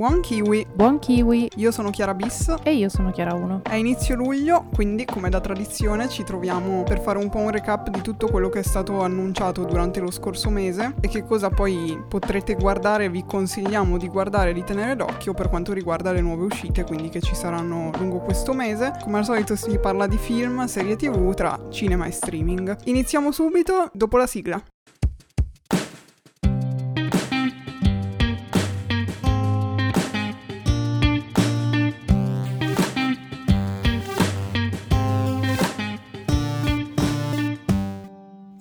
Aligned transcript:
Buon 0.00 0.22
kiwi! 0.22 0.66
Buon 0.72 0.98
kiwi! 0.98 1.50
Io 1.56 1.70
sono 1.70 1.90
Chiara 1.90 2.14
Bis. 2.14 2.54
E 2.62 2.72
io 2.72 2.88
sono 2.88 3.10
Chiara 3.10 3.34
1. 3.34 3.60
È 3.64 3.74
inizio 3.74 4.16
luglio, 4.16 4.64
quindi 4.72 5.04
come 5.04 5.28
da 5.28 5.40
tradizione 5.40 6.08
ci 6.08 6.24
troviamo 6.24 6.82
per 6.82 7.02
fare 7.02 7.18
un 7.18 7.28
po' 7.28 7.40
un 7.40 7.50
recap 7.50 7.90
di 7.90 8.00
tutto 8.00 8.28
quello 8.28 8.48
che 8.48 8.60
è 8.60 8.62
stato 8.62 9.02
annunciato 9.02 9.64
durante 9.64 10.00
lo 10.00 10.10
scorso 10.10 10.48
mese 10.48 10.94
e 11.02 11.08
che 11.08 11.26
cosa 11.26 11.50
poi 11.50 12.02
potrete 12.08 12.54
guardare, 12.54 13.10
vi 13.10 13.26
consigliamo 13.26 13.98
di 13.98 14.08
guardare 14.08 14.50
e 14.50 14.54
di 14.54 14.64
tenere 14.64 14.96
d'occhio 14.96 15.34
per 15.34 15.50
quanto 15.50 15.74
riguarda 15.74 16.12
le 16.12 16.22
nuove 16.22 16.44
uscite, 16.44 16.84
quindi 16.84 17.10
che 17.10 17.20
ci 17.20 17.34
saranno 17.34 17.90
lungo 17.98 18.20
questo 18.20 18.54
mese. 18.54 18.94
Come 19.02 19.18
al 19.18 19.24
solito 19.26 19.54
si 19.56 19.78
parla 19.78 20.06
di 20.06 20.16
film, 20.16 20.64
serie 20.64 20.96
tv 20.96 21.34
tra 21.34 21.66
cinema 21.68 22.06
e 22.06 22.12
streaming. 22.12 22.78
Iniziamo 22.84 23.30
subito 23.30 23.90
dopo 23.92 24.16
la 24.16 24.26
sigla. 24.26 24.62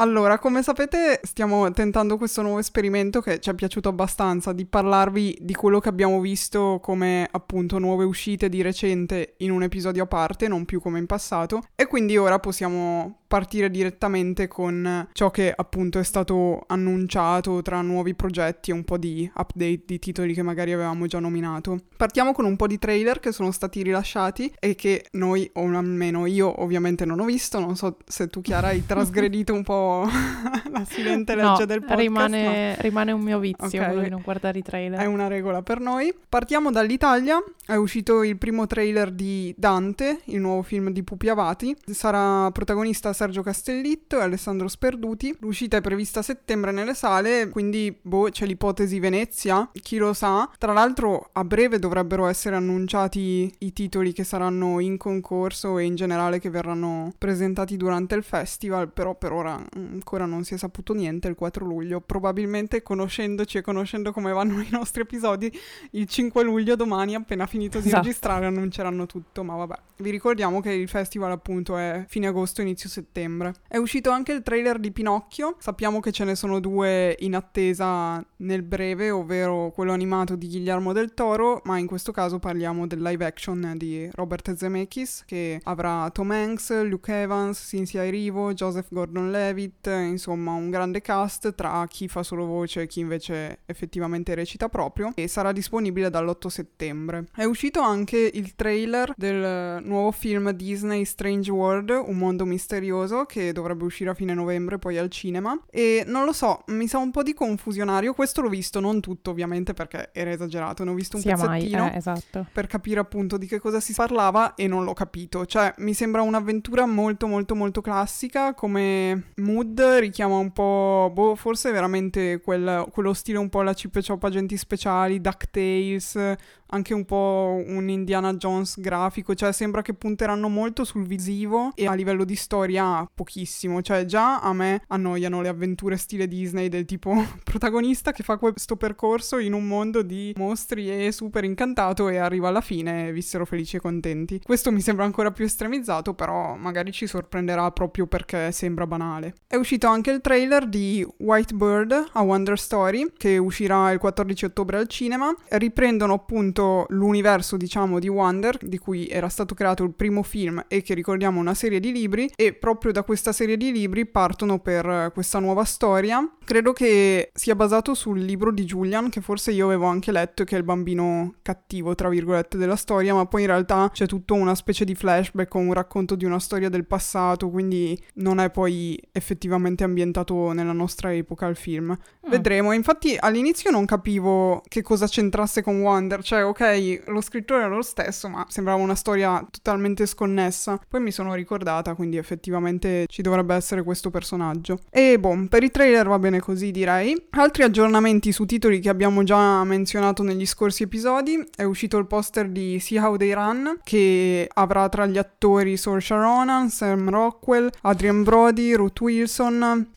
Allora, 0.02 0.40
come 0.40 0.64
sapete, 0.64 1.20
stiamo 1.24 1.72
tentando 1.72 2.16
questo 2.16 2.42
nuovo 2.42 2.60
esperimento 2.60 3.20
che 3.20 3.42
ci 3.42 3.50
è 3.50 3.54
piaciuto 3.54 3.90
abbastanza 3.90 4.54
di 4.54 4.66
parlarvi 4.66 5.40
di 5.42 5.54
quello 5.54 5.82
che 5.82 5.90
abbiamo 5.90 6.22
visto 6.22 6.80
come 6.82 7.28
appunto 7.30 7.80
nuove 7.80 8.06
uscite 8.06 8.48
di 8.48 8.62
recente 8.62 9.34
in 9.40 9.52
un 9.52 9.62
episodio 9.62 10.04
a 10.04 10.08
parte, 10.08 10.48
non 10.48 10.64
più 10.64 10.80
come 10.80 11.00
in 11.00 11.06
passato. 11.06 11.64
E 11.76 11.86
quindi 11.88 12.16
ora 12.16 12.40
possiamo 12.40 13.24
partire 13.28 13.70
direttamente 13.70 14.48
con 14.48 15.08
ciò 15.12 15.30
che 15.30 15.54
appunto 15.56 16.00
è 16.00 16.04
stato 16.04 16.64
annunciato 16.66 17.62
tra 17.62 17.82
nuovi 17.82 18.16
progetti 18.16 18.72
e 18.72 18.74
un 18.74 18.84
po' 18.84 18.98
di 18.98 19.30
update 19.36 19.84
di 19.86 20.00
titoli 20.00 20.34
che 20.34 20.42
magari 20.42 20.72
avevamo 20.72 21.06
già 21.08 21.20
nominato. 21.20 21.78
Partiamo 21.96 22.32
con 22.32 22.46
un 22.46 22.56
po' 22.56 22.68
di 22.68 22.80
trailer 22.80 23.20
che 23.20 23.32
sono 23.32 23.52
stati 23.52 23.84
rilasciati 23.84 24.52
e 24.60 24.74
che 24.76 25.06
noi, 25.12 25.48
o 25.54 25.66
almeno 25.66 26.26
io 26.26 26.64
ovviamente 26.64 27.06
non 27.06 27.20
ho 27.20 27.26
visto, 27.26 27.60
non 27.60 27.76
so 27.76 27.98
se 28.06 28.30
tu 28.30 28.42
Chiara 28.42 28.70
hai 28.70 28.84
trasgredito 28.88 29.54
un 29.54 29.62
po' 29.62 29.89
la 30.72 30.86
silente 30.86 31.36
legge 31.36 31.60
no, 31.60 31.66
del 31.66 31.80
podcast. 31.80 32.00
Rimane, 32.00 32.70
no. 32.70 32.82
rimane 32.82 33.12
un 33.12 33.22
mio 33.22 33.40
vizio 33.40 33.66
okay. 33.66 33.86
quello 33.86 34.02
di 34.02 34.10
non 34.10 34.22
guardare 34.24 34.60
i 34.60 34.62
trailer. 34.62 35.00
È 35.00 35.06
una 35.06 35.28
regola 35.28 35.62
per 35.62 35.80
noi. 35.80 36.14
Partiamo 36.28 36.72
dall'Italia, 36.72 37.42
è 37.66 37.76
uscito 37.76 38.24
il 38.24 38.38
primo 38.38 38.68
trailer 38.68 39.12
di 39.12 39.54
Dante, 39.58 40.22
il 40.26 40.40
nuovo 40.40 40.62
film 40.62 40.90
di 40.90 41.04
Pupi 41.04 41.30
Avati. 41.30 41.76
Sarà 41.86 42.50
protagonista 42.52 43.14
Sergio 43.14 43.42
Castellitto 43.42 44.18
e 44.18 44.22
Alessandro 44.22 44.68
Sperduti. 44.68 45.36
L'uscita 45.40 45.78
è 45.78 45.82
prevista 45.82 46.20
a 46.20 46.24
settembre 46.24 46.72
nelle 46.72 46.94
sale, 46.94 47.50
quindi 47.50 47.96
boh, 48.02 48.30
c'è 48.30 48.46
l'ipotesi 48.46 49.00
Venezia, 49.00 49.70
chi 49.72 49.98
lo 49.98 50.14
sa. 50.14 50.50
Tra 50.58 50.74
l'altro 50.74 51.30
a 51.34 51.44
breve 51.44 51.80
dovrebbero 51.80 52.28
essere 52.28 52.56
annunciati 52.56 53.52
i 53.60 53.74
titoli 53.74 54.14
che 54.14 54.24
saranno 54.24 54.80
in 54.80 54.98
concorso 54.98 55.78
e 55.78 55.84
in 55.84 55.96
generale 55.96 56.40
che 56.40 56.50
verranno 56.50 57.14
presentati 57.18 57.78
durante 57.78 58.16
il 58.16 58.24
festival, 58.24 58.92
però 58.92 59.16
per 59.16 59.32
ora 59.32 59.64
ancora 59.92 60.26
non 60.26 60.44
si 60.44 60.54
è 60.54 60.58
saputo 60.58 60.94
niente 60.94 61.28
il 61.28 61.36
4 61.36 61.66
luglio. 61.66 62.02
Probabilmente 62.02 62.82
conoscendoci 62.82 63.58
e 63.58 63.62
conoscendo 63.62 64.12
come 64.12 64.32
vanno 64.32 64.62
i 64.62 64.70
nostri 64.72 65.02
episodi, 65.02 65.52
il 65.92 66.08
5 66.08 66.44
luglio 66.44 66.76
domani 66.76 67.16
appena 67.16 67.46
finito 67.46 67.80
di 67.80 67.88
esatto. 67.88 68.04
registrare 68.04 68.46
annunceranno 68.46 69.06
tutto, 69.06 69.44
ma 69.44 69.56
vabbè. 69.56 69.76
Vi 69.98 70.10
ricordiamo 70.10 70.62
che 70.62 70.72
il 70.72 70.88
festival 70.88 71.32
appunto 71.32 71.78
è 71.78 72.06
fine 72.08 72.28
agosto, 72.28 72.62
inizio 72.62 72.90
settembre 72.90 73.08
settembre. 73.20 73.54
È 73.68 73.78
uscito 73.78 74.10
anche 74.10 74.32
il 74.32 74.42
trailer 74.42 74.80
di 74.80 74.92
Pinocchio, 74.92 75.56
sappiamo 75.60 76.00
che 76.00 76.12
ce 76.12 76.24
ne 76.24 76.36
sono 76.36 76.60
due 76.60 77.16
in 77.20 77.36
attesa 77.36 78.24
nel 78.38 78.64
breve, 78.64 79.12
ovvero 79.12 79.72
quello 79.72 79.92
animato 79.92 80.36
di 80.36 80.48
Guillermo 80.48 80.94
del 80.94 81.14
Toro, 81.14 81.62
ma 81.66 81.78
in 81.78 81.88
questo 81.88 82.12
caso 82.12 82.40
parliamo 82.40 82.88
del 82.88 83.02
live 83.02 83.26
action 83.26 83.74
di 83.76 84.10
Robert 84.14 84.54
Zemeckis 84.54 85.24
che 85.26 85.60
avrà 85.64 86.10
Tom 86.12 86.32
Hanks, 86.32 86.84
Luke 86.84 87.12
Evans, 87.14 87.60
Cynthia 87.60 88.06
Erivo, 88.06 88.54
Joseph 88.54 88.88
Gordon-Levitt, 88.90 89.69
insomma 89.90 90.54
un 90.54 90.70
grande 90.70 91.02
cast 91.02 91.54
tra 91.56 91.86
chi 91.88 92.08
fa 92.08 92.24
solo 92.24 92.46
voce 92.46 92.82
e 92.82 92.88
chi 92.88 93.00
invece 93.00 93.60
effettivamente 93.66 94.36
recita 94.36 94.70
proprio 94.70 95.12
e 95.16 95.28
sarà 95.28 95.52
disponibile 95.52 96.10
dall'8 96.10 96.48
settembre. 96.48 97.26
È 97.34 97.44
uscito 97.44 97.82
anche 97.82 98.30
il 98.34 98.56
trailer 98.56 99.14
del 99.16 99.84
nuovo 99.84 100.12
film 100.12 100.52
Disney 100.52 101.06
Strange 101.06 101.52
World, 101.52 101.90
un 101.90 102.18
mondo 102.18 102.46
misterioso 102.46 103.26
che 103.26 103.52
dovrebbe 103.52 103.84
uscire 103.84 104.10
a 104.10 104.14
fine 104.14 104.34
novembre 104.34 104.78
poi 104.78 104.98
al 104.98 105.10
cinema 105.10 105.60
e 105.70 106.04
non 106.06 106.26
lo 106.26 106.34
so, 106.34 106.64
mi 106.68 106.88
sa 106.88 106.98
un 106.98 107.12
po' 107.12 107.24
di 107.24 107.34
confusionario, 107.34 108.14
questo 108.14 108.42
l'ho 108.42 108.50
visto, 108.50 108.80
non 108.80 109.00
tutto 109.00 109.32
ovviamente 109.32 109.74
perché 109.74 110.10
era 110.14 110.32
esagerato, 110.32 110.84
ne 110.84 110.92
ho 110.92 110.94
visto 110.94 111.16
un 111.18 111.22
Sia 111.22 111.36
pezzettino 111.36 111.84
mai, 111.84 111.94
eh, 111.94 111.98
esatto. 111.98 112.46
per 112.52 112.68
capire 112.68 113.00
appunto 113.00 113.38
di 113.38 113.48
che 113.48 113.60
cosa 113.60 113.80
si 113.80 113.94
parlava 113.94 114.56
e 114.56 114.68
non 114.68 114.84
l'ho 114.84 114.94
capito, 114.94 115.46
cioè 115.46 115.74
mi 115.78 115.94
sembra 115.94 116.22
un'avventura 116.22 116.86
molto 116.86 117.28
molto 117.28 117.56
molto 117.56 117.82
classica 117.82 118.54
come 118.54 119.32
mood, 119.60 119.80
richiama 120.00 120.36
un 120.36 120.52
po', 120.52 121.12
boh, 121.14 121.36
forse 121.36 121.72
veramente 121.72 122.40
quel, 122.40 122.86
quello 122.92 123.14
stile 123.14 123.38
un 123.38 123.50
po' 123.50 123.62
la 123.62 123.74
Chip 123.74 123.96
e 123.98 124.04
Chop 124.06 124.24
agenti 124.24 124.56
speciali, 124.56 125.20
DuckTales, 125.20 126.38
anche 126.72 126.94
un 126.94 127.06
po' 127.06 127.62
un 127.66 127.90
Indiana 127.90 128.34
Jones 128.34 128.80
grafico, 128.80 129.34
cioè 129.34 129.52
sembra 129.52 129.82
che 129.82 129.94
punteranno 129.94 130.50
molto 130.50 130.84
sul 130.84 131.06
visivo 131.06 131.72
e 131.76 131.88
a 131.88 131.94
livello 131.94 132.24
di 132.24 132.36
storia 132.36 133.10
pochissimo, 133.14 133.82
cioè 133.82 134.06
già 134.06 134.40
a 134.40 134.54
me 134.54 134.84
annoiano 134.88 135.42
le 135.42 135.48
avventure 135.48 135.98
stile 135.98 136.28
Disney 136.28 136.70
del 136.70 136.86
tipo 136.86 137.14
protagonista 137.44 138.12
che 138.12 138.24
fa 138.24 138.38
questo 138.38 138.76
percorso 138.76 139.38
in 139.38 139.54
un 139.54 139.66
mondo 139.66 140.02
di 140.02 140.34
mostri 140.38 141.06
e 141.06 141.12
super 141.12 141.44
incantato 141.44 142.08
e 142.10 142.18
arriva 142.18 142.50
alla 142.50 142.62
fine 142.62 143.08
e 143.08 143.12
vissero 143.12 143.46
felici 143.46 143.78
e 143.78 143.80
contenti. 143.80 144.40
Questo 144.44 144.72
mi 144.72 144.82
sembra 144.82 145.06
ancora 145.06 145.32
più 145.32 145.46
estremizzato, 145.46 146.14
però 146.14 146.56
magari 146.56 146.92
ci 146.92 147.08
sorprenderà 147.08 147.72
proprio 147.72 148.06
perché 148.08 148.52
sembra 148.52 148.86
banale. 148.86 149.34
È 149.52 149.56
uscito 149.56 149.88
anche 149.88 150.12
il 150.12 150.22
trailer 150.22 150.68
di 150.68 151.04
White 151.18 151.56
Bird 151.56 152.10
a 152.12 152.22
Wonder 152.22 152.60
Story 152.60 153.14
che 153.18 153.40
uscirà 153.40 153.92
il 153.92 153.98
14 153.98 154.46
ottobre 154.46 154.78
al 154.78 154.88
cinema. 154.88 155.36
Riprendono 155.48 156.14
appunto 156.14 156.86
l'universo, 156.90 157.58
diciamo, 157.58 157.98
di 157.98 158.08
Wonder, 158.08 158.60
di 158.62 158.78
cui 158.78 159.08
era 159.08 159.28
stato 159.28 159.56
creato 159.56 159.84
il 159.84 159.96
primo 159.96 160.22
film 160.22 160.64
e 160.68 160.84
che 160.84 160.94
ricordiamo 160.94 161.40
una 161.40 161.56
serie 161.56 161.80
di 161.80 161.92
libri, 161.92 162.30
e 162.36 162.54
proprio 162.54 162.92
da 162.92 163.02
questa 163.02 163.32
serie 163.32 163.58
di 163.58 163.72
libri 163.72 164.06
partono 164.06 164.60
per 164.60 165.10
questa 165.16 165.40
nuova 165.40 165.64
storia. 165.64 166.32
Credo 166.46 166.72
che 166.72 167.32
sia 167.34 167.56
basato 167.56 167.96
sul 167.96 168.20
libro 168.20 168.52
di 168.52 168.66
Julian, 168.66 169.10
che 169.10 169.22
forse 169.22 169.52
io 169.52 169.66
avevo 169.66 169.86
anche 169.86 170.12
letto, 170.12 170.44
che 170.44 170.58
è 170.58 170.60
il 170.60 170.64
bambino 170.64 171.34
cattivo, 171.42 171.96
tra 171.96 172.10
virgolette, 172.10 172.56
della 172.56 172.76
storia, 172.76 173.16
ma 173.16 173.26
poi 173.26 173.42
in 173.42 173.48
realtà 173.48 173.90
c'è 173.92 174.06
tutto 174.06 174.36
una 174.36 174.54
specie 174.54 174.86
di 174.86 174.94
flashback 174.94 175.56
o 175.56 175.58
un 175.58 175.74
racconto 175.74 176.14
di 176.14 176.26
una 176.26 176.40
storia 176.40 176.70
del 176.70 176.86
passato, 176.86 177.50
quindi 177.50 178.00
non 178.16 178.40
è 178.40 178.52
poi 178.52 178.96
effettivamente 179.12 179.38
ambientato 179.48 180.52
nella 180.52 180.72
nostra 180.72 181.14
epoca 181.14 181.46
il 181.48 181.56
film. 181.56 181.90
Mm. 181.90 182.30
Vedremo, 182.30 182.72
infatti 182.72 183.16
all'inizio 183.20 183.72
non 183.72 183.86
capivo 183.86 184.62
che 184.68 184.82
cosa 184.82 185.08
c'entrasse 185.08 185.62
con 185.62 185.82
Wonder, 185.82 186.24
cioè 186.24 186.46
ok, 186.46 187.04
lo 187.08 187.22
scrittore 187.22 187.64
era 187.64 187.76
lo 187.76 187.82
stesso, 187.82 188.28
ma 188.28 188.46
sembrava 188.50 188.82
una 188.82 188.96
storia 188.96 189.46
totalmente 189.50 190.06
sconnessa. 190.06 190.80
Poi 190.88 191.02
mi 191.02 191.12
sono 191.12 191.34
ricordata, 191.34 191.96
quindi 191.96 192.18
effettivamente 192.18 193.06
ci 193.08 193.22
dovrebbe 193.22 193.56
essere 193.56 193.84
questo 193.84 194.10
personaggio. 194.10 194.80
E 194.90 195.20
boh, 195.20 195.48
per 195.48 195.64
i 195.64 195.72
trailer 195.72 196.08
va 196.08 196.20
bene 196.20 196.40
così 196.40 196.72
direi. 196.72 197.16
Altri 197.32 197.64
aggiornamenti 197.64 198.32
su 198.32 198.46
titoli 198.46 198.80
che 198.80 198.90
abbiamo 198.90 199.24
già 199.24 199.64
menzionato 199.64 200.24
negli 200.24 200.46
scorsi 200.46 200.84
episodi. 200.84 201.44
È 201.56 201.64
uscito 201.64 201.98
il 201.98 202.08
poster 202.08 202.50
di 202.50 202.80
See 202.80 203.00
How 203.00 203.18
They 203.18 203.34
Run, 203.34 203.80
che 203.84 204.50
avrà 204.54 204.90
tra 204.90 205.06
gli 205.06 205.18
attori 205.18 205.78
Saoirse 205.78 206.16
Ronan, 206.16 206.70
Sam 206.70 207.10
Rockwell, 207.10 207.70
Adrian 207.82 208.24
Brody, 208.24 208.74
Ruth 208.74 209.00
Wilson, 209.02 209.29